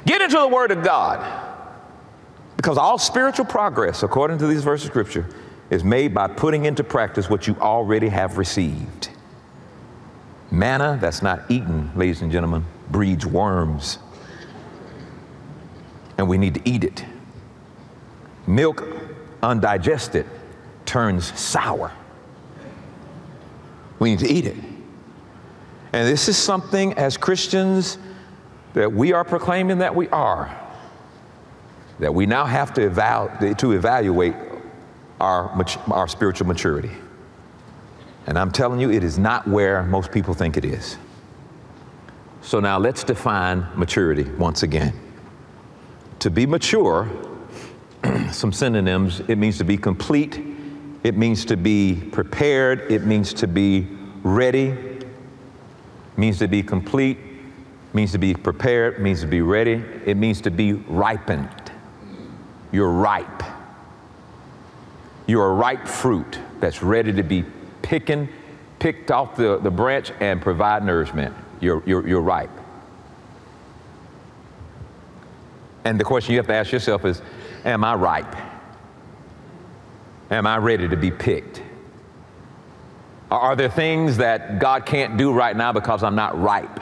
Get 0.05 0.21
into 0.21 0.37
the 0.37 0.47
Word 0.47 0.71
of 0.71 0.83
God 0.83 1.19
Because 2.55 2.77
all 2.77 2.97
spiritual 2.97 3.45
progress, 3.45 4.03
according 4.03 4.37
to 4.39 4.47
these 4.47 4.63
verses 4.63 4.87
of 4.87 4.93
Scripture, 4.93 5.27
is 5.69 5.83
made 5.83 6.13
by 6.13 6.27
putting 6.27 6.65
into 6.65 6.83
practice 6.83 7.29
what 7.29 7.45
you 7.45 7.55
already 7.59 8.07
have 8.07 8.37
received. 8.37 9.09
Manna 10.49 10.97
that's 11.01 11.21
not 11.21 11.43
eaten, 11.49 11.91
ladies 11.95 12.21
and 12.21 12.31
gentlemen, 12.31 12.65
breeds 12.89 13.25
worms. 13.25 13.99
And 16.17 16.29
we 16.29 16.37
need 16.37 16.53
to 16.55 16.61
eat 16.63 16.85
it. 16.85 17.03
Milk 18.47 18.87
undigested 19.43 20.25
turns 20.85 21.37
sour. 21.37 21.91
We 23.99 24.11
need 24.11 24.19
to 24.19 24.27
eat 24.27 24.45
it. 24.45 24.55
And 25.93 26.07
this 26.07 26.29
is 26.29 26.37
something 26.37 26.93
as 26.93 27.17
Christians 27.17 27.97
that 28.73 28.91
we 28.91 29.13
are 29.13 29.23
proclaiming 29.23 29.79
that 29.79 29.95
we 29.95 30.07
are, 30.09 30.55
that 31.99 32.13
we 32.13 32.25
now 32.25 32.45
have 32.45 32.73
to, 32.75 32.83
eval- 32.85 33.55
to 33.55 33.71
evaluate 33.71 34.35
our, 35.19 35.65
our 35.87 36.07
spiritual 36.07 36.47
maturity. 36.47 36.91
And 38.27 38.37
I'm 38.37 38.51
telling 38.51 38.79
you, 38.79 38.91
it 38.91 39.03
is 39.03 39.17
not 39.17 39.47
where 39.47 39.83
most 39.83 40.11
people 40.11 40.33
think 40.33 40.57
it 40.57 40.65
is. 40.65 40.97
So 42.41 42.59
now 42.59 42.77
let's 42.77 43.03
define 43.03 43.65
maturity 43.75 44.23
once 44.23 44.63
again. 44.63 44.93
To 46.19 46.29
be 46.29 46.45
mature, 46.45 47.09
some 48.31 48.51
synonyms, 48.51 49.21
it 49.27 49.37
means 49.37 49.57
to 49.57 49.63
be 49.63 49.77
complete, 49.77 50.39
it 51.03 51.17
means 51.17 51.45
to 51.45 51.57
be 51.57 51.95
prepared, 52.11 52.91
it 52.91 53.05
means 53.05 53.33
to 53.35 53.47
be 53.47 53.87
ready, 54.23 54.75
means 56.17 56.39
to 56.39 56.47
be 56.47 56.63
complete, 56.63 57.17
means 57.93 58.11
to 58.11 58.17
be 58.17 58.33
prepared, 58.33 58.99
means 58.99 59.21
to 59.21 59.27
be 59.27 59.41
ready, 59.41 59.83
it 60.05 60.17
means 60.17 60.41
to 60.41 60.51
be 60.51 60.73
ripened. 60.73 61.71
You're 62.71 62.91
ripe. 62.91 63.43
You're 65.25 65.49
a 65.49 65.53
ripe 65.53 65.87
fruit 65.87 66.39
that's 66.59 66.81
ready 66.81 67.13
to 67.13 67.23
be 67.23 67.45
picking, 67.81 68.29
picked 68.79 69.11
off 69.11 69.35
the, 69.35 69.57
the 69.59 69.71
branch 69.71 70.11
and 70.19 70.41
provide 70.41 70.83
nourishment. 70.83 71.35
You're, 71.59 71.83
you're, 71.85 72.07
you're 72.07 72.21
ripe. 72.21 72.49
And 75.85 75.99
the 75.99 76.03
question 76.03 76.33
you 76.33 76.39
have 76.39 76.47
to 76.47 76.53
ask 76.53 76.71
yourself 76.71 77.05
is 77.05 77.21
Am 77.67 77.83
I 77.83 77.95
ripe? 77.95 78.33
Am 80.31 80.47
I 80.47 80.55
ready 80.55 80.87
to 80.87 80.95
be 80.95 81.11
picked? 81.11 81.61
Are 83.29 83.57
there 83.57 83.69
things 83.69 84.17
that 84.17 84.59
God 84.59 84.85
can't 84.85 85.17
do 85.17 85.33
right 85.33 85.55
now 85.55 85.73
because 85.73 86.01
I'm 86.01 86.15
not 86.15 86.41
ripe? 86.41 86.79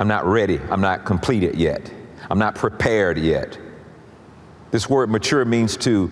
I'm 0.00 0.08
not 0.08 0.26
ready. 0.26 0.58
I'm 0.70 0.80
not 0.80 1.04
completed 1.04 1.54
yet. 1.54 1.88
I'm 2.28 2.38
not 2.40 2.56
prepared 2.56 3.16
yet. 3.16 3.58
This 4.72 4.90
word 4.90 5.08
mature 5.08 5.44
means 5.44 5.76
to, 5.78 6.10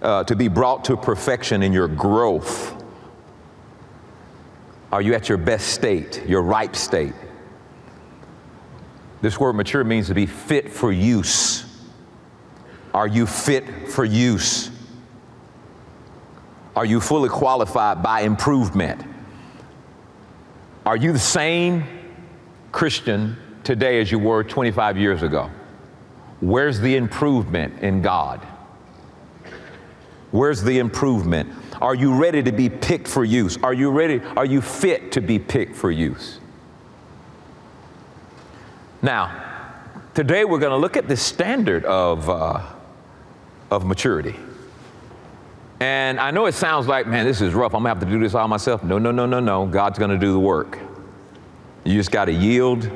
uh, 0.00 0.22
to 0.24 0.36
be 0.36 0.46
brought 0.46 0.84
to 0.84 0.96
perfection 0.96 1.64
in 1.64 1.72
your 1.72 1.88
growth. 1.88 2.72
Are 4.92 5.02
you 5.02 5.14
at 5.14 5.28
your 5.28 5.38
best 5.38 5.70
state, 5.70 6.24
your 6.28 6.42
ripe 6.42 6.76
state? 6.76 7.14
This 9.22 9.40
word 9.40 9.54
mature 9.54 9.82
means 9.82 10.06
to 10.06 10.14
be 10.14 10.26
fit 10.26 10.70
for 10.70 10.92
use. 10.92 11.71
Are 12.94 13.06
you 13.06 13.26
fit 13.26 13.88
for 13.88 14.04
use? 14.04 14.70
Are 16.74 16.84
you 16.84 17.00
fully 17.00 17.28
qualified 17.28 18.02
by 18.02 18.22
improvement? 18.22 19.02
Are 20.84 20.96
you 20.96 21.12
the 21.12 21.18
same 21.18 21.84
Christian 22.72 23.36
today 23.62 24.00
as 24.00 24.10
you 24.10 24.18
were 24.18 24.42
25 24.42 24.98
years 24.98 25.22
ago? 25.22 25.50
Where's 26.40 26.80
the 26.80 26.96
improvement 26.96 27.80
in 27.82 28.02
God? 28.02 28.40
Where's 30.32 30.62
the 30.62 30.78
improvement? 30.78 31.52
Are 31.80 31.94
you 31.94 32.14
ready 32.14 32.42
to 32.42 32.52
be 32.52 32.68
picked 32.68 33.06
for 33.06 33.24
use? 33.24 33.58
Are 33.62 33.74
you 33.74 33.90
ready? 33.90 34.20
Are 34.36 34.46
you 34.46 34.60
fit 34.60 35.12
to 35.12 35.20
be 35.20 35.38
picked 35.38 35.76
for 35.76 35.90
use? 35.90 36.40
Now, 39.02 39.90
today 40.14 40.44
we're 40.44 40.58
going 40.58 40.70
to 40.72 40.76
look 40.76 40.96
at 40.96 41.06
the 41.06 41.16
standard 41.16 41.84
of, 41.84 42.28
uh, 42.28 42.62
of 43.72 43.86
maturity. 43.86 44.36
And 45.80 46.20
I 46.20 46.30
know 46.30 46.46
it 46.46 46.52
sounds 46.52 46.86
like, 46.86 47.06
man, 47.06 47.24
this 47.24 47.40
is 47.40 47.54
rough. 47.54 47.74
I'm 47.74 47.82
to 47.82 47.88
have 47.88 48.00
to 48.00 48.06
do 48.06 48.20
this 48.20 48.34
all 48.34 48.46
myself. 48.46 48.84
No, 48.84 48.98
no, 48.98 49.10
no, 49.10 49.26
no, 49.26 49.40
no. 49.40 49.66
God's 49.66 49.98
to 50.10 50.18
do 50.18 50.32
the 50.32 50.38
work. 50.38 50.78
You 51.84 51.94
just 51.94 52.12
got 52.12 52.26
to 52.26 52.32
yield 52.32 52.88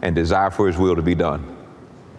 and 0.00 0.14
desire 0.14 0.50
for 0.50 0.66
His 0.66 0.78
will 0.78 0.96
to 0.96 1.02
be 1.02 1.14
done. 1.14 1.56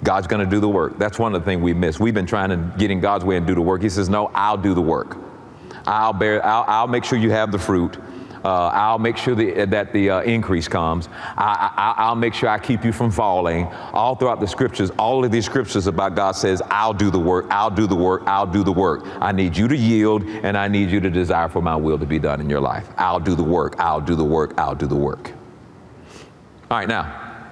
God's 0.04 0.28
to 0.44 0.50
do 0.50 0.60
the 0.60 0.70
work. 0.70 1.00
That's 1.00 1.18
one 1.18 1.34
of 1.34 1.42
the 1.42 1.46
things 1.46 1.62
we 1.62 1.74
miss. 1.74 2.00
We've 2.00 2.14
been 2.14 2.26
trying 2.26 2.50
to 2.50 2.78
get 2.78 2.92
in 2.92 3.00
God's 3.00 3.24
way 3.24 3.38
and 3.38 3.48
do 3.48 3.56
the 3.56 3.62
work. 3.62 3.82
He 3.82 3.90
says, 3.90 4.10
no, 4.10 4.30
I'll 4.36 4.58
do 4.58 4.74
the 4.74 4.82
work. 4.82 5.18
I'll 5.88 6.14
bear, 6.14 6.46
I'll, 6.46 6.66
I'll 6.68 6.88
make 6.88 7.06
sure 7.06 7.18
you 7.18 7.32
have 7.32 7.52
the 7.52 7.60
fruit. 7.60 7.98
Uh, 8.44 8.68
I'll 8.68 9.00
make 9.00 9.16
sure 9.16 9.36
the, 9.36 9.66
that 9.66 9.94
the 9.94 10.10
uh, 10.10 10.22
increase 10.22 10.68
comes. 10.68 11.08
I, 11.38 12.08
will 12.10 12.16
make 12.16 12.34
sure 12.34 12.50
I 12.50 12.60
keep 12.60 12.84
you 12.84 12.92
from 12.92 13.10
falling. 13.10 13.68
All 13.94 14.16
throughout 14.16 14.42
the 14.42 14.48
scriptures, 14.48 14.92
all 14.92 15.24
of 15.24 15.32
these 15.32 15.46
scriptures 15.46 15.88
about 15.88 16.16
God 16.16 16.34
says, 16.34 16.62
I'll 16.70 16.94
do 16.94 17.10
the 17.10 17.20
work, 17.20 17.46
I'll 17.50 17.72
do 17.72 17.88
the 17.88 17.96
work, 17.96 18.24
I'll 18.26 18.46
do 18.46 18.64
the 18.64 18.72
work. 18.72 19.06
I 19.22 19.32
need 19.32 19.56
you 19.56 19.70
to 19.70 19.78
yield 19.78 20.24
and 20.24 20.58
I 20.58 20.68
need 20.68 20.90
you 20.92 21.00
to 21.00 21.10
desire 21.10 21.48
for 21.48 21.62
my 21.62 21.76
will 21.76 21.98
to 21.98 22.06
be 22.06 22.20
done 22.20 22.42
in 22.42 22.50
your 22.50 22.60
life. 22.60 22.88
I'll 22.98 23.20
do 23.20 23.34
the 23.34 23.44
work, 23.44 23.80
I'll 23.80 24.02
do 24.02 24.16
the 24.16 24.26
work, 24.26 24.54
I'll 24.58 24.76
do 24.76 24.88
the 24.88 24.96
work. 24.96 25.32
All 26.70 26.80
right, 26.80 26.88
now, 26.88 27.48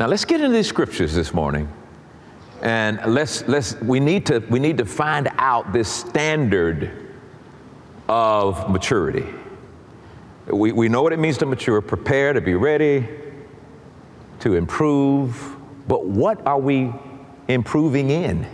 now 0.00 0.06
let's 0.06 0.24
get 0.24 0.40
into 0.40 0.56
these 0.56 0.68
scriptures 0.68 1.14
this 1.14 1.34
morning. 1.34 1.68
And 2.62 3.00
let's, 3.06 3.46
let's, 3.46 3.80
we, 3.82 4.00
need 4.00 4.26
to, 4.26 4.38
we 4.48 4.58
need 4.58 4.78
to 4.78 4.84
find 4.84 5.28
out 5.36 5.72
this 5.72 5.88
standard 5.88 6.90
of 8.08 8.70
maturity. 8.70 9.26
We, 10.50 10.72
we 10.72 10.88
know 10.88 11.02
what 11.02 11.12
it 11.12 11.18
means 11.18 11.38
to 11.38 11.46
mature, 11.46 11.80
prepare, 11.80 12.32
to 12.32 12.40
be 12.40 12.54
ready, 12.54 13.06
to 14.40 14.54
improve. 14.54 15.56
But 15.86 16.06
what 16.06 16.46
are 16.46 16.58
we 16.58 16.92
improving 17.48 18.10
in? 18.10 18.46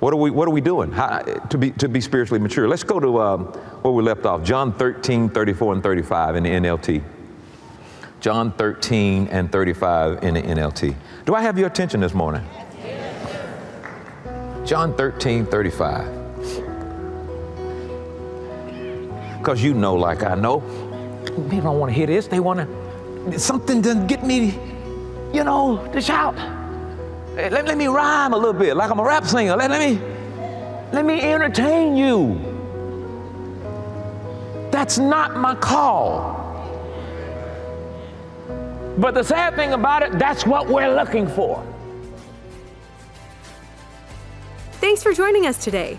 What 0.00 0.12
are 0.12 0.16
we, 0.16 0.30
what 0.30 0.46
are 0.46 0.50
we 0.50 0.60
doing 0.60 0.92
How, 0.92 1.20
to, 1.20 1.58
be, 1.58 1.70
to 1.72 1.88
be 1.88 2.00
spiritually 2.00 2.38
mature? 2.38 2.68
Let's 2.68 2.84
go 2.84 3.00
to 3.00 3.20
um, 3.20 3.44
where 3.82 3.92
we 3.92 4.02
left 4.02 4.26
off 4.26 4.42
John 4.42 4.72
13, 4.72 5.30
34, 5.30 5.74
and 5.74 5.82
35 5.82 6.36
in 6.36 6.42
the 6.42 6.50
NLT. 6.50 7.02
John 8.20 8.52
13 8.52 9.28
and 9.28 9.50
35 9.50 10.22
in 10.22 10.34
the 10.34 10.42
NLT. 10.42 10.94
Do 11.24 11.34
I 11.34 11.42
have 11.42 11.58
your 11.58 11.68
attention 11.68 12.00
this 12.00 12.14
morning? 12.14 12.44
John 14.64 14.96
13, 14.96 15.46
35. 15.46 16.15
Because 19.46 19.62
you 19.62 19.74
know, 19.74 19.94
like 19.94 20.24
I 20.24 20.34
know, 20.34 20.58
people 21.24 21.60
don't 21.60 21.78
want 21.78 21.90
to 21.90 21.94
hear 21.94 22.08
this. 22.08 22.26
They 22.26 22.40
want 22.40 22.68
to, 23.30 23.38
something 23.38 23.80
to 23.82 23.94
get 24.08 24.24
me, 24.24 24.58
you 25.32 25.44
know, 25.44 25.88
to 25.92 26.00
shout. 26.00 26.34
Let, 27.36 27.64
let 27.64 27.78
me 27.78 27.86
rhyme 27.86 28.32
a 28.32 28.36
little 28.36 28.52
bit, 28.52 28.76
like 28.76 28.90
I'm 28.90 28.98
a 28.98 29.04
rap 29.04 29.24
singer. 29.24 29.54
Let, 29.54 29.70
let 29.70 29.88
me, 29.88 30.00
let 30.92 31.04
me 31.04 31.20
entertain 31.20 31.96
you. 31.96 32.40
That's 34.72 34.98
not 34.98 35.36
my 35.36 35.54
call. 35.54 36.34
But 38.98 39.14
the 39.14 39.22
sad 39.22 39.54
thing 39.54 39.74
about 39.74 40.02
it, 40.02 40.18
that's 40.18 40.44
what 40.44 40.66
we're 40.66 40.92
looking 40.92 41.28
for. 41.28 41.64
Thanks 44.80 45.04
for 45.04 45.12
joining 45.12 45.46
us 45.46 45.62
today. 45.62 45.98